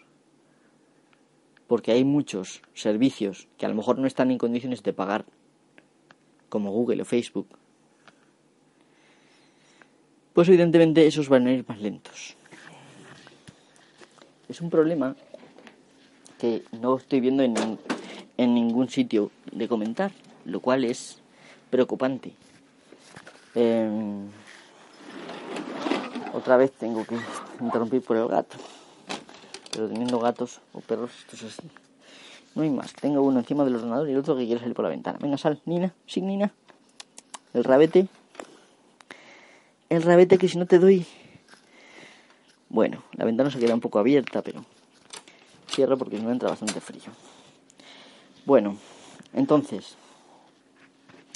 [1.67, 5.27] porque hay muchos servicios que a lo mejor no están en condiciones de pagar,
[6.49, 7.49] como Google o Facebook,
[10.33, 12.37] pues evidentemente esos van a ir más lentos.
[14.49, 15.17] Es un problema
[16.39, 17.55] que no estoy viendo en,
[18.37, 20.13] en ningún sitio de comentar,
[20.45, 21.21] lo cual es
[21.71, 22.33] preocupante.
[23.55, 23.91] Eh,
[26.33, 27.17] otra vez tengo que
[27.61, 28.57] interrumpir por el gato.
[29.73, 31.69] Pero teniendo gatos o perros, esto es así.
[32.59, 32.93] No hay más.
[32.93, 35.17] Tengo uno encima del ordenador y el otro que quiere salir por la ventana.
[35.23, 35.95] Venga, sal, Nina.
[36.07, 36.53] Sí, Nina.
[37.55, 38.09] El rabete.
[39.89, 41.07] El rabete que si no te doy...
[42.69, 44.65] Bueno, la ventana se queda un poco abierta, pero
[45.71, 47.13] cierro porque no entra bastante frío.
[48.45, 48.77] Bueno,
[49.33, 49.97] entonces,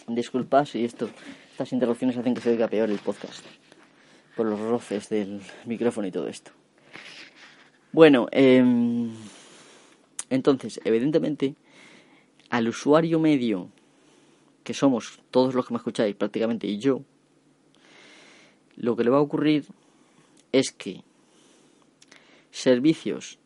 [0.09, 1.09] disculpa si esto,
[1.53, 3.45] estas interrupciones hacen que se oiga peor el podcast
[4.37, 6.51] por los roces del micrófono y todo esto.
[7.93, 9.13] Bueno, em,
[10.33, 11.57] entonces, evidentemente,
[12.49, 13.69] al usuario medio,
[14.65, 17.03] que somos todos los que me escucháis prácticamente y yo,
[18.77, 19.67] lo que le va a ocurrir
[20.51, 21.03] es que
[22.51, 23.39] servicios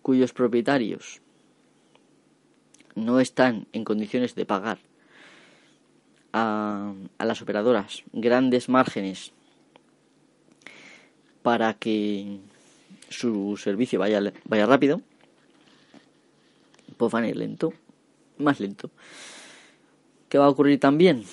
[0.00, 1.20] cuyos propietarios
[2.94, 4.78] no están en condiciones de pagar
[6.32, 9.32] a, las operadoras grandes márgenes
[11.42, 12.38] para que
[13.10, 15.02] su servicio vaya, vaya rápido,
[16.96, 17.72] pues van a ir lento,
[18.38, 18.90] más lento.
[20.28, 21.24] ¿Qué va a ocurrir también?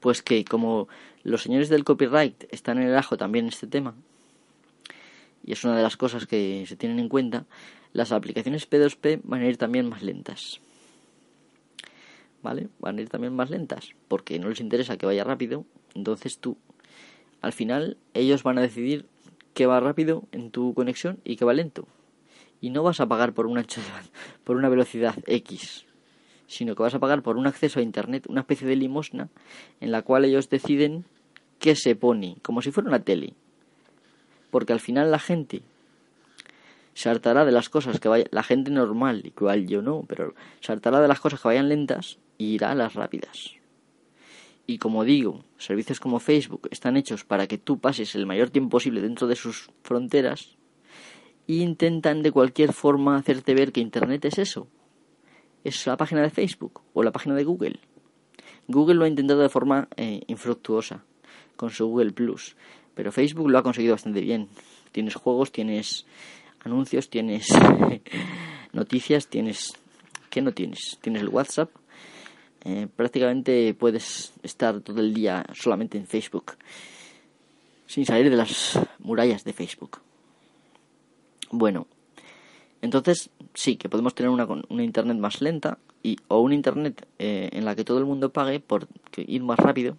[0.00, 0.88] Pues que como
[1.22, 3.94] los señores del copyright están en el ajo también en este tema,
[5.44, 7.46] y es una de las cosas que se tienen en cuenta,
[7.92, 10.60] las aplicaciones P2P van a ir también más lentas.
[12.42, 12.68] ¿Vale?
[12.78, 16.56] Van a ir también más lentas, porque no les interesa que vaya rápido, entonces tú
[17.42, 19.06] al final ellos van a decidir
[19.54, 21.86] qué va rápido en tu conexión y qué va lento.
[22.60, 23.80] Y no vas a pagar por un ancho
[24.44, 25.86] por una velocidad X,
[26.46, 29.28] sino que vas a pagar por un acceso a internet, una especie de limosna
[29.80, 31.04] en la cual ellos deciden
[31.58, 33.34] qué se pone, como si fuera una tele.
[34.50, 35.62] Porque al final la gente
[36.94, 40.72] se hartará de las cosas que vaya, la gente normal, igual yo no, pero se
[40.72, 43.54] hartará de las cosas que vayan lentas y irá a las rápidas.
[44.66, 48.70] Y como digo, servicios como Facebook están hechos para que tú pases el mayor tiempo
[48.70, 50.56] posible dentro de sus fronteras
[51.58, 54.68] intentan de cualquier forma hacerte ver que Internet es eso.
[55.64, 57.80] Es la página de Facebook o la página de Google.
[58.68, 61.04] Google lo ha intentado de forma eh, infructuosa
[61.56, 62.56] con su Google Plus,
[62.94, 64.48] pero Facebook lo ha conseguido bastante bien.
[64.92, 66.06] Tienes juegos, tienes
[66.64, 67.48] anuncios, tienes
[68.72, 69.74] noticias, tienes...
[70.30, 70.98] ¿Qué no tienes?
[71.02, 71.70] Tienes el WhatsApp,
[72.64, 76.56] eh, prácticamente puedes estar todo el día solamente en Facebook,
[77.86, 80.00] sin salir de las murallas de Facebook.
[81.50, 81.86] Bueno,
[82.82, 87.50] entonces sí que podemos tener una, una internet más lenta y, o una internet eh,
[87.52, 89.96] en la que todo el mundo pague por ir más rápido,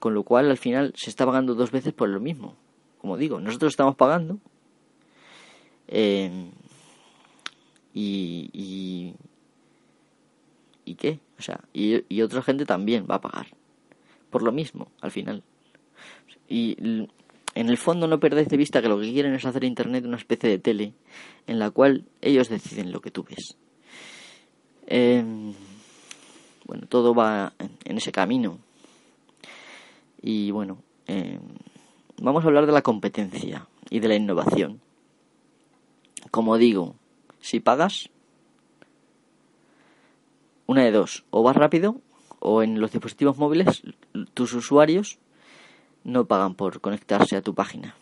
[0.00, 2.54] con lo cual al final se está pagando dos veces por lo mismo.
[2.98, 4.38] Como digo, nosotros estamos pagando
[5.88, 6.50] eh,
[7.94, 9.14] y,
[10.84, 11.20] ¿y qué?
[11.38, 13.46] O sea, y, otra gente también va a pagar.
[14.30, 15.42] Por lo mismo, al final.
[16.48, 16.76] Y
[17.58, 20.16] en el fondo no perdáis de vista que lo que quieren es hacer Internet una
[20.16, 20.92] especie de tele
[21.48, 23.56] en la cual ellos deciden lo que tú ves.
[24.86, 25.52] Em,
[26.66, 28.58] bueno, todo va en ese camino.
[30.22, 31.40] Y bueno, em,
[32.18, 34.80] vamos a hablar de la competencia y de la innovación.
[36.30, 36.94] Como digo,
[37.40, 38.08] si pagas,
[40.66, 41.96] una de dos, o vas rápido
[42.38, 43.82] o en los dispositivos móviles
[44.34, 45.18] tus usuarios
[46.08, 47.94] no pagan por conectarse a tu página.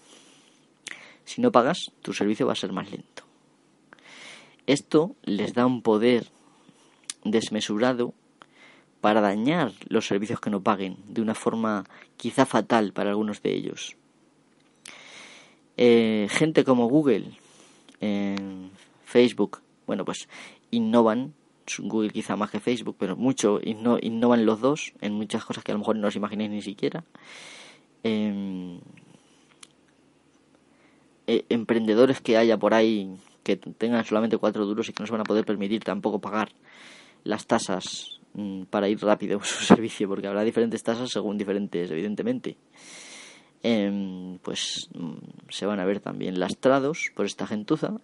[1.24, 3.24] Si no pagas, tu servicio va a ser más lento.
[4.66, 6.28] Esto les da un poder
[7.24, 8.14] desmesurado
[9.00, 11.84] para dañar los servicios que no paguen de una forma
[12.16, 13.96] quizá fatal para algunos de ellos.
[15.76, 17.32] Eh, gente como Google,
[19.04, 20.28] Facebook, bueno, pues
[20.70, 21.34] innovan,
[21.78, 25.74] Google quizá más que Facebook, pero mucho innovan los dos en muchas cosas que a
[25.74, 27.04] lo mejor no os imagináis ni siquiera.
[28.02, 28.78] Em,
[31.26, 35.12] e, emprendedores que haya por ahí que tengan solamente cuatro duros y que no se
[35.12, 36.50] van a poder permitir tampoco pagar
[37.22, 41.90] las tasas mm, para ir rápido en su servicio, porque habrá diferentes tasas según diferentes,
[41.90, 42.56] evidentemente.
[43.62, 47.94] Em, pues mm, se van a ver también lastrados por esta gentuza.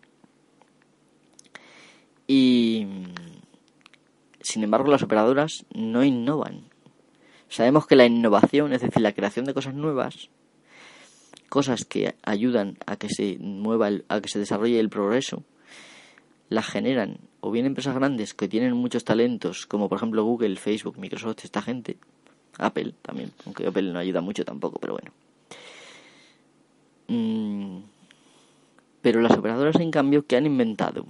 [2.27, 2.87] Y
[4.41, 6.72] sin embargo, las operadoras no innovan.
[7.53, 10.31] Sabemos que la innovación, es decir, la creación de cosas nuevas,
[11.51, 15.45] cosas que ayudan a que se mueva, a que se desarrolle el progreso,
[16.49, 20.97] las generan o bien empresas grandes que tienen muchos talentos, como por ejemplo Google, Facebook,
[20.97, 21.99] Microsoft, esta gente,
[22.57, 25.13] Apple también, aunque Apple no ayuda mucho tampoco, pero bueno.
[27.09, 27.83] Mm,
[29.03, 31.05] pero las operadoras, en cambio, que han inventado?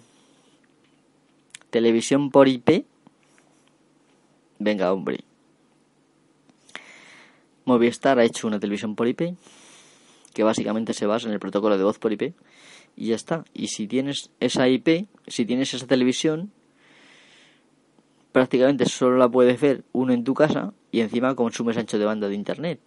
[1.71, 2.85] Televisión por IP.
[4.59, 5.21] Venga, hombre.
[7.65, 9.37] Movistar ha hecho una televisión por IP
[10.33, 12.35] que básicamente se basa en el protocolo de voz por IP
[12.97, 13.45] y ya está.
[13.55, 16.53] Y si tienes esa IP, si tienes esa televisión,
[18.33, 22.29] prácticamente solo la puedes ver uno en tu casa y encima consumes ancho de banda
[22.29, 22.81] de internet.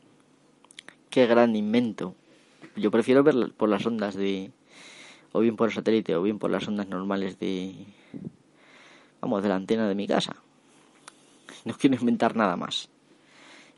[1.09, 2.15] Qué gran invento.
[2.75, 4.51] Yo prefiero ver por las ondas de
[5.31, 7.75] o bien por el satélite o bien por las ondas normales de
[9.21, 10.35] vamos, de la antena de mi casa.
[11.65, 12.89] No quiero inventar nada más.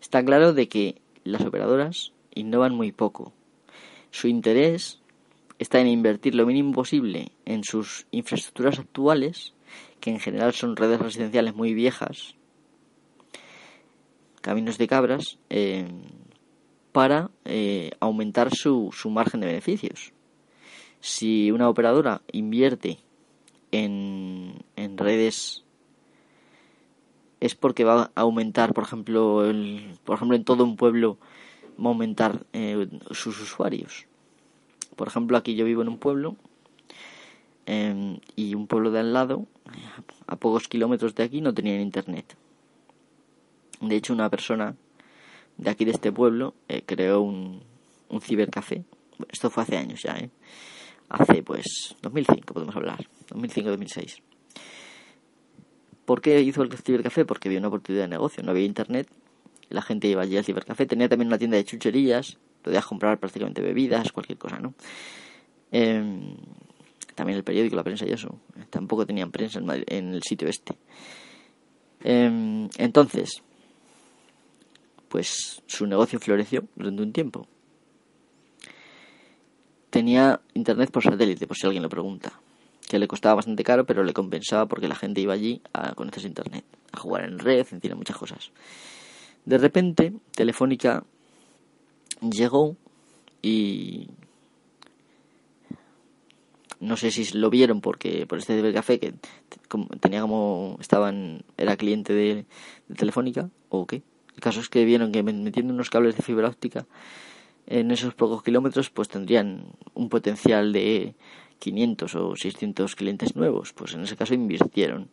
[0.08, 3.34] Está claro de que las operadoras innovan muy poco.
[4.10, 5.02] Su interés
[5.60, 9.54] está en invertir lo mínimo posible en sus infraestructuras actuales,
[10.00, 12.36] que en general son redes residenciales muy viejas,
[14.40, 15.90] caminos de cabras, eh,
[16.94, 20.14] para eh, aumentar su, margen de beneficios.
[21.02, 22.98] Si una operadora invierte
[23.72, 24.64] en
[24.96, 25.66] redes
[27.40, 31.18] es porque va a aumentar, por ejemplo, el, por ejemplo en todo un pueblo
[31.80, 34.08] va a aumentar eh, sus usuarios.
[34.96, 36.36] Por ejemplo, aquí yo vivo en un pueblo
[37.66, 39.46] em, y un pueblo de al lado,
[40.26, 42.36] a pocos kilómetros de aquí, no tenían internet.
[43.82, 44.76] De hecho, una persona
[45.58, 47.62] de aquí de este pueblo eh, creó un,
[48.10, 48.84] un cibercafé.
[49.30, 50.30] Esto fue hace años ya, ¿eh?
[51.10, 54.22] Hace pues 2005 podemos hablar, 2005-2006.
[56.08, 57.26] ¿Por qué hizo el cibercafé?
[57.26, 59.10] Porque había una oportunidad de negocio, no había internet,
[59.68, 63.62] la gente iba allí al cibercafé, tenía también una tienda de chucherías, podías comprar prácticamente
[63.62, 64.74] bebidas, cualquier cosa, ¿no?
[65.70, 66.38] Em,
[67.14, 68.40] también el periódico, la prensa y eso.
[68.70, 70.78] Tampoco tenían prensa en, el sitio este.
[72.06, 73.44] Em, entonces,
[75.10, 77.48] pues su negocio floreció durante un tiempo.
[79.90, 82.32] Tenía internet por satélite, por si alguien lo pregunta.
[82.88, 86.28] Que le costaba bastante caro, pero le compensaba porque la gente iba allí a conectarse
[86.28, 88.52] a internet, a jugar en red, en fin, muchas cosas.
[89.46, 91.04] De repente, Telefónica
[92.22, 92.76] llegó
[93.42, 94.08] y
[96.80, 99.14] no sé si lo vieron porque por este café que
[100.00, 102.46] tenía como estaban era cliente de,
[102.88, 104.04] de, Telefónica o qué
[104.36, 106.86] el caso es que vieron que metiendo unos cables de fibra óptica
[107.66, 111.16] en esos pocos kilómetros pues tendrían un potencial de
[111.60, 115.10] 500 o 600 clientes nuevos pues en ese caso invirtieron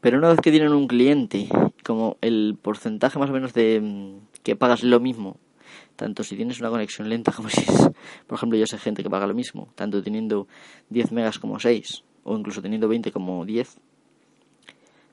[0.00, 1.48] pero una vez que tienen un cliente
[1.84, 5.38] como el porcentaje más o menos de mm, que pagas lo mismo
[5.98, 7.90] tanto si tienes una conexión lenta como si es,
[8.26, 10.46] por ejemplo, yo sé gente que paga lo mismo, tanto teniendo
[10.90, 13.78] 10 megas como 6, o incluso teniendo 20 como 10,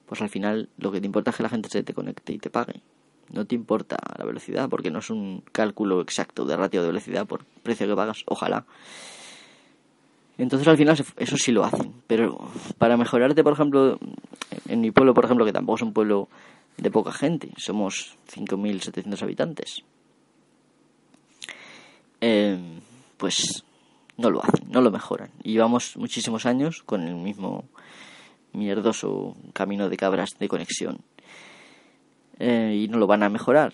[0.06, 2.38] pues al final lo que te importa es que la gente se te conecte y
[2.38, 2.82] te pague.
[3.32, 7.26] No te importa la velocidad, porque no es un cálculo exacto de ratio de velocidad
[7.26, 8.68] por precio que pagas, ojalá.
[10.38, 13.98] Entonces al final eso sí lo hacen, pero para mejorarte, por ejemplo,
[14.68, 16.28] en mi pueblo, por ejemplo, que tampoco es un pueblo
[16.78, 19.84] de poca gente, somos 5.700 habitantes,
[22.20, 22.58] eh,
[23.18, 23.64] pues
[24.18, 25.30] no lo hacen, no lo mejoran.
[25.44, 27.66] Y llevamos muchísimos años con el mismo
[28.54, 31.00] mierdoso camino de cabras de conexión.
[32.40, 33.74] Eh, y no lo van a mejorar.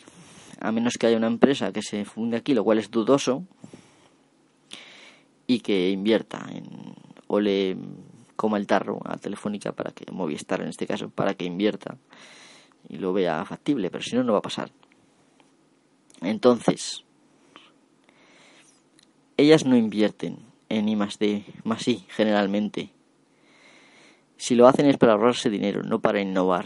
[0.60, 3.44] A menos que haya una empresa que se funde aquí, lo cual es dudoso,
[5.52, 6.64] y que invierta en,
[7.28, 7.76] o le
[8.38, 11.98] coma el tarro a Telefónica para que, Movistar en este caso, para que invierta
[12.88, 14.72] y lo vea factible, pero si no, no va a pasar.
[16.22, 17.04] Entonces,
[19.36, 20.38] ellas no invierten
[20.70, 22.94] en I más D, más I, generalmente.
[24.38, 26.66] Si lo hacen es para ahorrarse dinero, no para innovar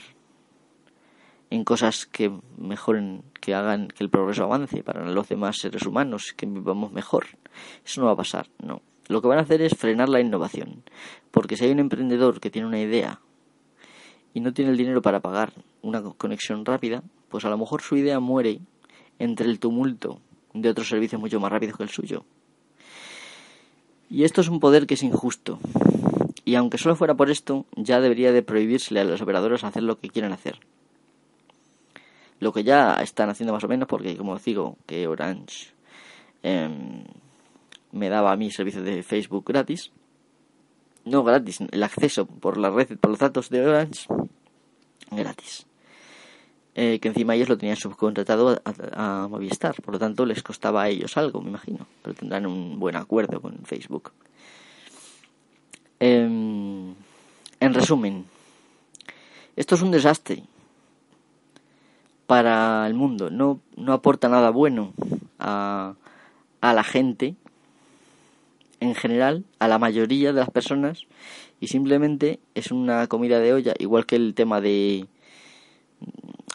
[1.55, 6.33] en cosas que mejoren, que hagan que el progreso avance para los demás seres humanos,
[6.35, 7.27] que vivamos mejor.
[7.85, 8.81] Eso no va a pasar, no.
[9.07, 10.83] Lo que van a hacer es frenar la innovación,
[11.31, 13.21] porque si hay un emprendedor que tiene una idea
[14.33, 17.95] y no tiene el dinero para pagar una conexión rápida, pues a lo mejor su
[17.95, 18.59] idea muere
[19.19, 20.19] entre el tumulto
[20.53, 22.25] de otros servicios mucho más rápidos que el suyo.
[24.09, 25.59] Y esto es un poder que es injusto.
[26.43, 29.99] Y aunque solo fuera por esto, ya debería de prohibírsele a los operadores hacer lo
[29.99, 30.59] que quieran hacer.
[32.39, 35.71] Lo que ya están haciendo más o menos, porque como os digo, que Orange
[36.43, 37.03] em,
[37.91, 39.91] me daba a mí servicio de Facebook gratis.
[41.05, 44.07] No gratis, el acceso por la red, por los datos de Orange,
[45.11, 45.65] gratis.
[46.77, 50.89] Eh, que encima ellos lo tenían subcontratado a, Movistar, por lo tanto les costaba a
[50.89, 54.11] ellos algo, me imagino, pero tendrán un buen acuerdo con Facebook.
[56.01, 56.93] Em,
[57.61, 58.25] en resumen,
[59.55, 60.43] esto es un desastre
[62.27, 64.93] para el mundo, no, no aporta nada bueno
[65.39, 65.95] a,
[66.61, 67.35] a la gente
[68.79, 71.05] en general, a la mayoría de las personas,
[71.59, 75.07] y simplemente es una comida de olla, igual que el tema de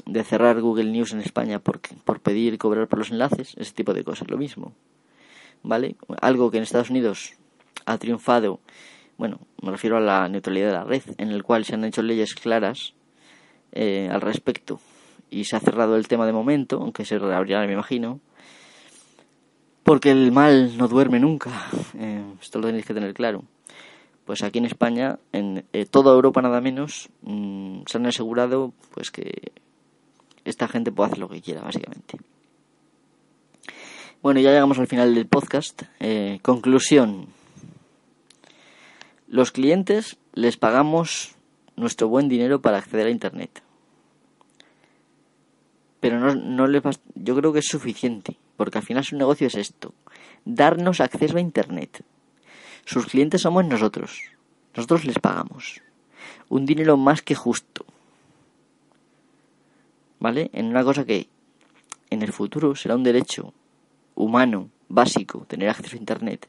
[0.07, 3.95] de cerrar Google News en España por, por pedir cobrar por los enlaces, ese tipo
[3.95, 4.73] de cosas, lo mismo.
[5.63, 5.95] ¿Vale?
[6.21, 7.35] Algo que en Estados Unidos
[7.87, 8.59] ha triunfado,
[9.19, 12.03] bueno, me refiero a la neutralidad de la red, en el cual se han hecho
[12.03, 12.95] leyes claras
[13.73, 14.81] eh, al respecto
[15.31, 18.21] y se ha cerrado el tema de momento, aunque se reabrirá, me imagino,
[19.83, 21.51] porque el mal no duerme nunca,
[21.99, 23.45] eh, esto lo tenéis que tener claro.
[24.25, 29.11] Pues aquí en España, en eh, toda Europa nada menos, mm, se han asegurado pues
[29.11, 29.53] que
[30.45, 32.19] esta gente puede hacer lo que quiera, básicamente.
[34.23, 35.83] Bueno, ya llegamos al final del podcast.
[35.99, 37.29] Eh, conclusión.
[39.27, 41.35] Los clientes les pagamos
[41.77, 43.63] nuestro buen dinero para acceder a Internet.
[46.01, 46.83] Pero no, no les
[47.15, 49.95] yo creo que es suficiente, porque al final su negocio es esto,
[50.45, 52.05] darnos acceso a Internet.
[52.85, 54.23] Sus clientes somos nosotros.
[54.75, 55.83] Nosotros les pagamos.
[56.49, 57.85] Un dinero más que justo.
[60.21, 60.51] ¿vale?
[60.53, 61.29] En una cosa que
[62.11, 63.53] en el futuro será un derecho
[64.15, 66.49] humano básico tener acceso a Internet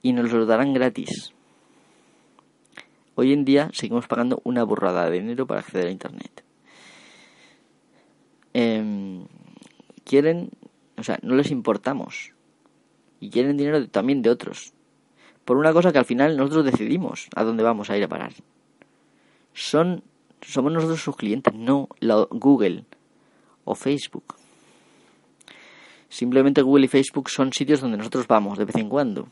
[0.00, 1.32] y nos lo darán gratis.
[3.14, 6.42] Hoy en día seguimos pagando una burrada de dinero para acceder a Internet.
[8.54, 9.24] Em,
[10.04, 10.50] quieren,
[10.98, 12.32] o sea, no les importamos
[13.20, 14.72] y quieren dinero también de otros.
[15.44, 18.32] Por una cosa que al final nosotros decidimos a dónde vamos a ir a parar.
[19.54, 20.02] Son,
[20.40, 22.84] somos nosotros sus clientes, no la, Google,
[23.64, 24.34] o Facebook.
[26.08, 29.28] Simplemente Google y Facebook son sitios donde nosotros vamos de vez en cuando.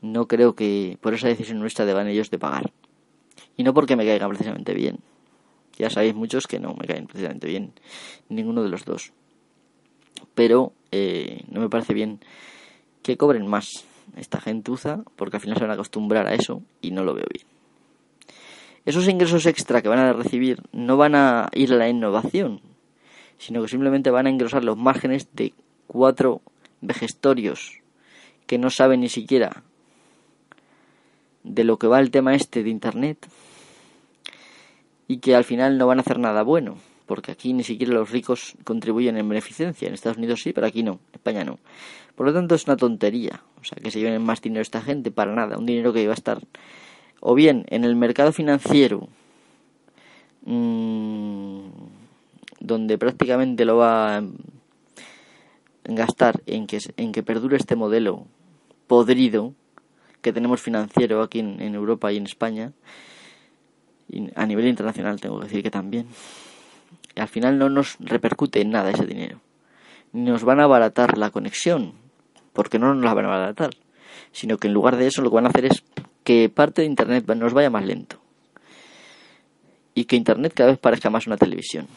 [0.00, 2.72] No creo que por esa decisión nuestra deban ellos de pagar.
[3.56, 4.98] Y no porque me caigan precisamente bien.
[5.78, 7.72] Ya sabéis muchos que no me caen precisamente bien
[8.28, 9.12] ninguno de los dos.
[10.34, 12.20] Pero eh, no me parece bien
[13.02, 13.84] que cobren más
[14.16, 17.26] esta gentuza porque al final se van a acostumbrar a eso y no lo veo
[17.32, 17.46] bien.
[18.84, 22.60] Esos ingresos extra que van a recibir no van a ir a la innovación,
[23.36, 25.52] sino que simplemente van a engrosar los márgenes de
[25.86, 26.40] cuatro
[26.80, 27.80] vejestorios
[28.46, 29.62] que no saben ni siquiera
[31.44, 33.28] de lo que va el tema este de Internet
[35.08, 38.10] y que al final no van a hacer nada bueno, porque aquí ni siquiera los
[38.10, 41.58] ricos contribuyen en beneficencia, en Estados Unidos sí, pero aquí no, en España no.
[42.14, 45.10] Por lo tanto es una tontería, o sea, que se lleven más dinero esta gente
[45.10, 46.40] para nada, un dinero que iba a estar
[47.20, 49.08] o bien en el mercado financiero,
[50.44, 51.68] mmm,
[52.60, 54.22] donde prácticamente lo va a
[55.84, 58.26] gastar en que, en que perdure este modelo
[58.86, 59.54] podrido
[60.22, 62.72] que tenemos financiero aquí en, Europa y en España,
[64.08, 66.06] y a nivel internacional tengo que decir que también,
[67.16, 69.40] al final no nos repercute en nada ese dinero.
[70.12, 71.92] Nos van a abaratar la conexión,
[72.52, 73.70] porque no nos la van a abaratar,
[74.32, 75.84] sino que en lugar de eso lo que van a hacer es
[76.24, 78.20] que parte de Internet nos vaya más lento
[79.94, 81.88] y que Internet cada vez parezca más una televisión.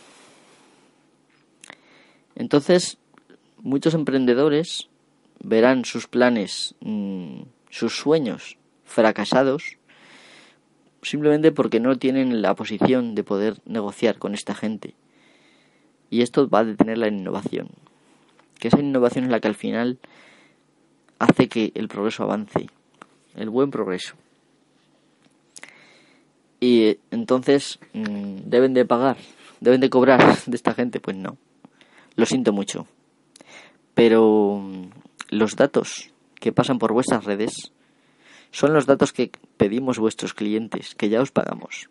[2.35, 2.97] Entonces,
[3.57, 4.89] muchos emprendedores
[5.43, 9.77] verán sus planes, mm, sus sueños fracasados,
[11.01, 14.95] simplemente porque no tienen la posición de poder negociar con esta gente.
[16.09, 17.69] Y esto va a detener la innovación.
[18.59, 19.99] Que esa innovación es la que al final
[21.19, 22.67] hace que el progreso avance.
[23.35, 24.15] El buen progreso.
[26.59, 29.17] Y entonces, mm, ¿deben de pagar?
[29.61, 30.99] ¿Deben de cobrar de esta gente?
[30.99, 31.37] Pues no.
[32.15, 32.87] Lo siento mucho.
[33.95, 34.89] Pero mm,
[35.29, 37.71] los datos que pasan por vuestras redes
[38.51, 41.89] son los datos que pedimos vuestros clientes, que ya os pagamos.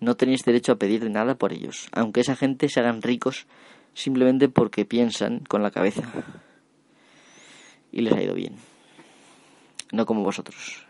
[0.00, 3.46] No tenéis derecho a pedir nada por ellos, aunque esa gente se hagan ricos
[3.94, 6.02] simplemente porque piensan con la cabeza.
[7.92, 8.56] Y les ha ido bien.
[9.92, 10.84] No como vosotros,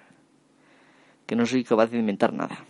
[1.27, 2.65] que no sois capaz de inventar nada.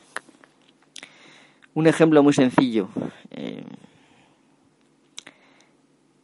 [1.74, 2.88] Un ejemplo muy sencillo.
[3.30, 3.62] Eh,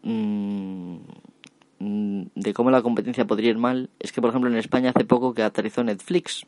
[0.02, 0.96] Mm,
[1.80, 5.32] de cómo la competencia podría ir mal es que, por ejemplo, en España hace poco
[5.32, 6.46] que aterrizó Netflix.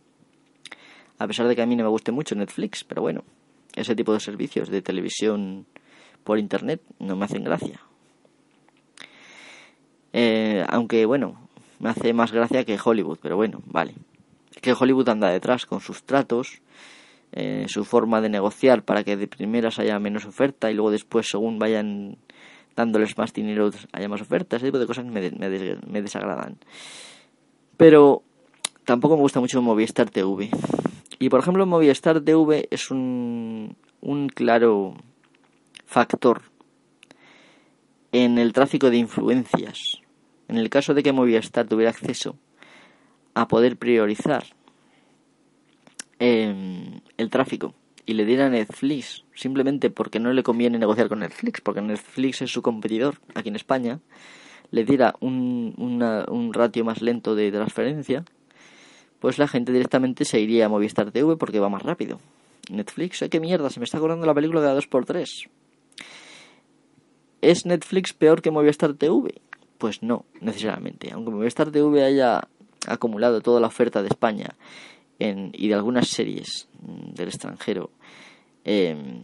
[1.19, 3.25] A pesar de que a mí no me guste mucho Netflix, pero bueno,
[3.75, 5.67] ese tipo de servicios de televisión
[6.25, 7.81] por internet no me hacen gracia.
[10.13, 13.95] Eh, aunque bueno, me hace más gracia que Hollywood, pero bueno, vale.
[14.61, 16.61] Que Hollywood anda detrás con sus tratos,
[17.33, 21.31] eh, su forma de negociar para que de primeras haya menos oferta y luego después,
[21.31, 22.19] según vayan
[22.77, 26.59] dándoles más dinero, haya más ofertas, ese tipo de cosas me, me, desagradan.
[27.77, 28.23] Pero
[28.85, 30.51] tampoco me gusta mucho Movistar TV.
[31.19, 34.95] Y por ejemplo, Movistar TV es un, un claro
[35.85, 36.43] factor
[38.13, 40.01] en el tráfico de influencias.
[40.49, 42.37] En el caso de que Movistar tuviera acceso
[43.35, 44.45] a poder priorizar
[46.19, 47.75] eh, el tráfico
[48.07, 52.43] y le diera a Netflix simplemente porque no le conviene negociar con Netflix, porque Netflix
[52.43, 54.01] es su competidor aquí en España,
[54.71, 58.25] le diera un, un ratio más lento de transferencia,
[59.21, 62.19] pues la gente directamente se iría a Movistar TV porque va más rápido.
[62.71, 63.71] Netflix, ¿qué mierda?
[63.71, 65.49] Se me está acordando la película de la 2x3.
[67.41, 69.41] ¿Es Netflix peor que Movistar TV?
[69.79, 71.13] Pues no, necesariamente.
[71.13, 72.49] Aunque Movistar TV haya
[72.87, 74.57] acumulado toda la oferta de España
[75.53, 77.91] y de algunas series mm, del extranjero
[78.65, 79.23] em,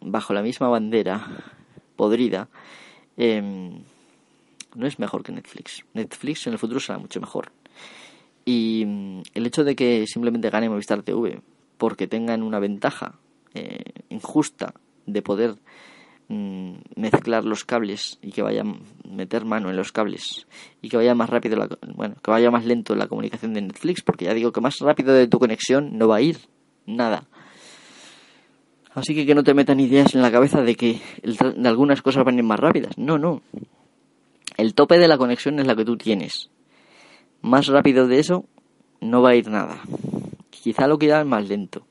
[0.00, 1.26] bajo la misma bandera
[1.96, 2.48] podrida,
[3.16, 3.82] em,
[4.74, 5.84] no es mejor que Netflix.
[5.94, 7.50] Netflix en el futuro será mucho mejor.
[8.44, 11.40] Y mm, el hecho de que simplemente gane Movistar TV
[11.78, 13.18] porque tengan una ventaja
[13.54, 14.74] eh, injusta
[15.06, 15.56] de poder
[16.30, 18.62] Mm, mezclar los cables y que vaya
[19.08, 20.46] meter mano en los cables
[20.82, 24.02] y que vaya más rápido la, bueno que vaya más lento la comunicación de Netflix
[24.02, 26.36] porque ya digo que más rápido de tu conexión no va a ir
[26.84, 27.24] nada.
[28.92, 32.24] Así que que no te metan ideas en la cabeza de que de algunas cosas
[32.24, 32.98] van a ir más rápidas.
[32.98, 33.40] No no.
[34.58, 36.50] El tope de la conexión es la que tú tienes.
[37.40, 38.44] Más rápido de eso
[39.00, 39.80] no va a ir nada.
[40.50, 41.86] Quizá lo que es más lento.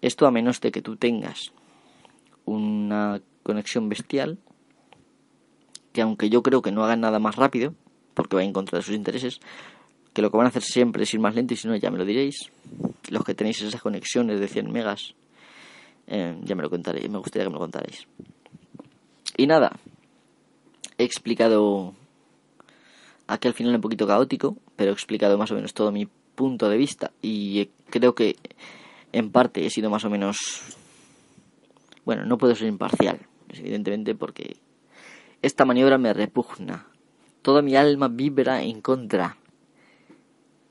[0.00, 1.52] Esto a menos de que tú tengas
[2.48, 4.38] una conexión bestial
[5.92, 7.74] que aunque yo creo que no hagan nada más rápido,
[8.14, 9.40] porque va en contra de sus intereses,
[10.12, 11.90] que lo que van a hacer siempre es ir más lento y si no ya
[11.90, 12.50] me lo diréis.
[13.08, 15.14] Los que tenéis esas conexiones de 100 megas,
[16.06, 18.06] eh, ya me lo contaréis, me gustaría que me lo contaréis.
[19.36, 19.72] Y nada,
[20.98, 21.94] he explicado
[23.26, 26.68] aquí al final un poquito caótico, pero he explicado más o menos todo mi punto
[26.68, 28.36] de vista y creo que
[29.12, 30.38] en parte he sido más o menos
[32.08, 34.56] bueno, no puedo ser imparcial, evidentemente, porque
[35.42, 36.86] esta maniobra me repugna.
[37.42, 39.36] Toda mi alma vibra en contra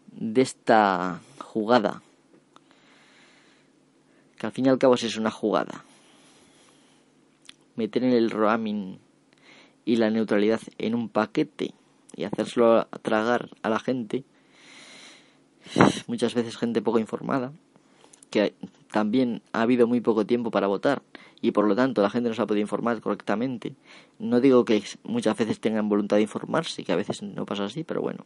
[0.08, 2.02] de esta jugada.
[4.40, 5.86] Que al fin y al cabo es una jugada.
[7.76, 8.98] Meter el roaming
[9.86, 11.76] y la neutralidad en un paquete
[12.16, 14.24] y hacérselo tragar a la gente.
[16.08, 17.52] Muchas veces gente poco informada
[18.32, 18.56] que
[18.92, 21.02] también ha habido muy poco tiempo para votar
[21.42, 23.76] y por lo tanto la gente no se ha podido informar correctamente.
[24.20, 27.84] No digo que muchas veces tengan voluntad de informarse, que a veces no pasa así,
[27.84, 28.26] pero bueno.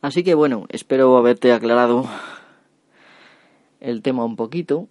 [0.00, 2.08] Así que bueno, espero haberte aclarado
[3.80, 4.88] el tema un poquito.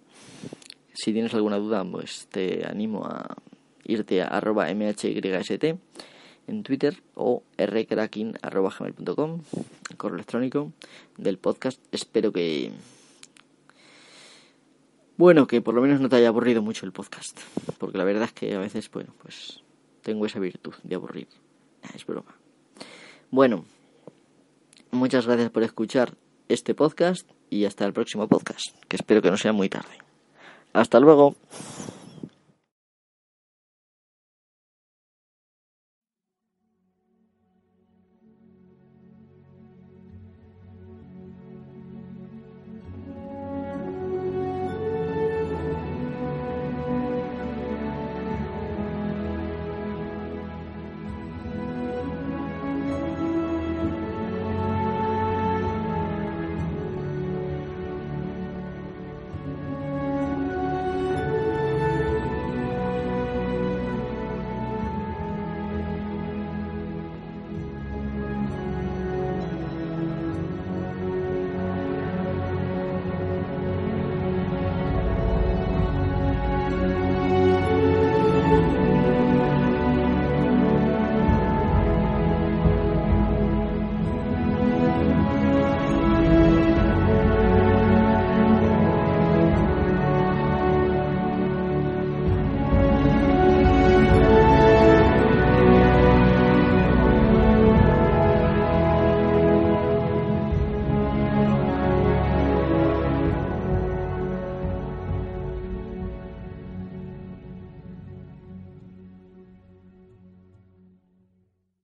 [0.92, 3.36] Si tienes alguna duda, pues te animo a
[3.84, 5.04] irte a arroba mhyst
[6.48, 9.40] en Twitter o rcracking.com,
[9.96, 10.72] correo electrónico
[11.16, 11.80] del podcast.
[11.92, 12.72] Espero que.
[15.16, 17.40] Bueno, que por lo menos no te haya aburrido mucho el podcast.
[17.78, 19.62] Porque la verdad es que a veces, bueno, pues
[20.02, 21.28] tengo esa virtud de aburrir.
[21.94, 22.36] Es broma.
[23.30, 23.64] Bueno,
[24.90, 26.14] muchas gracias por escuchar
[26.48, 29.98] este podcast y hasta el próximo podcast, que espero que no sea muy tarde.
[30.72, 31.34] Hasta luego.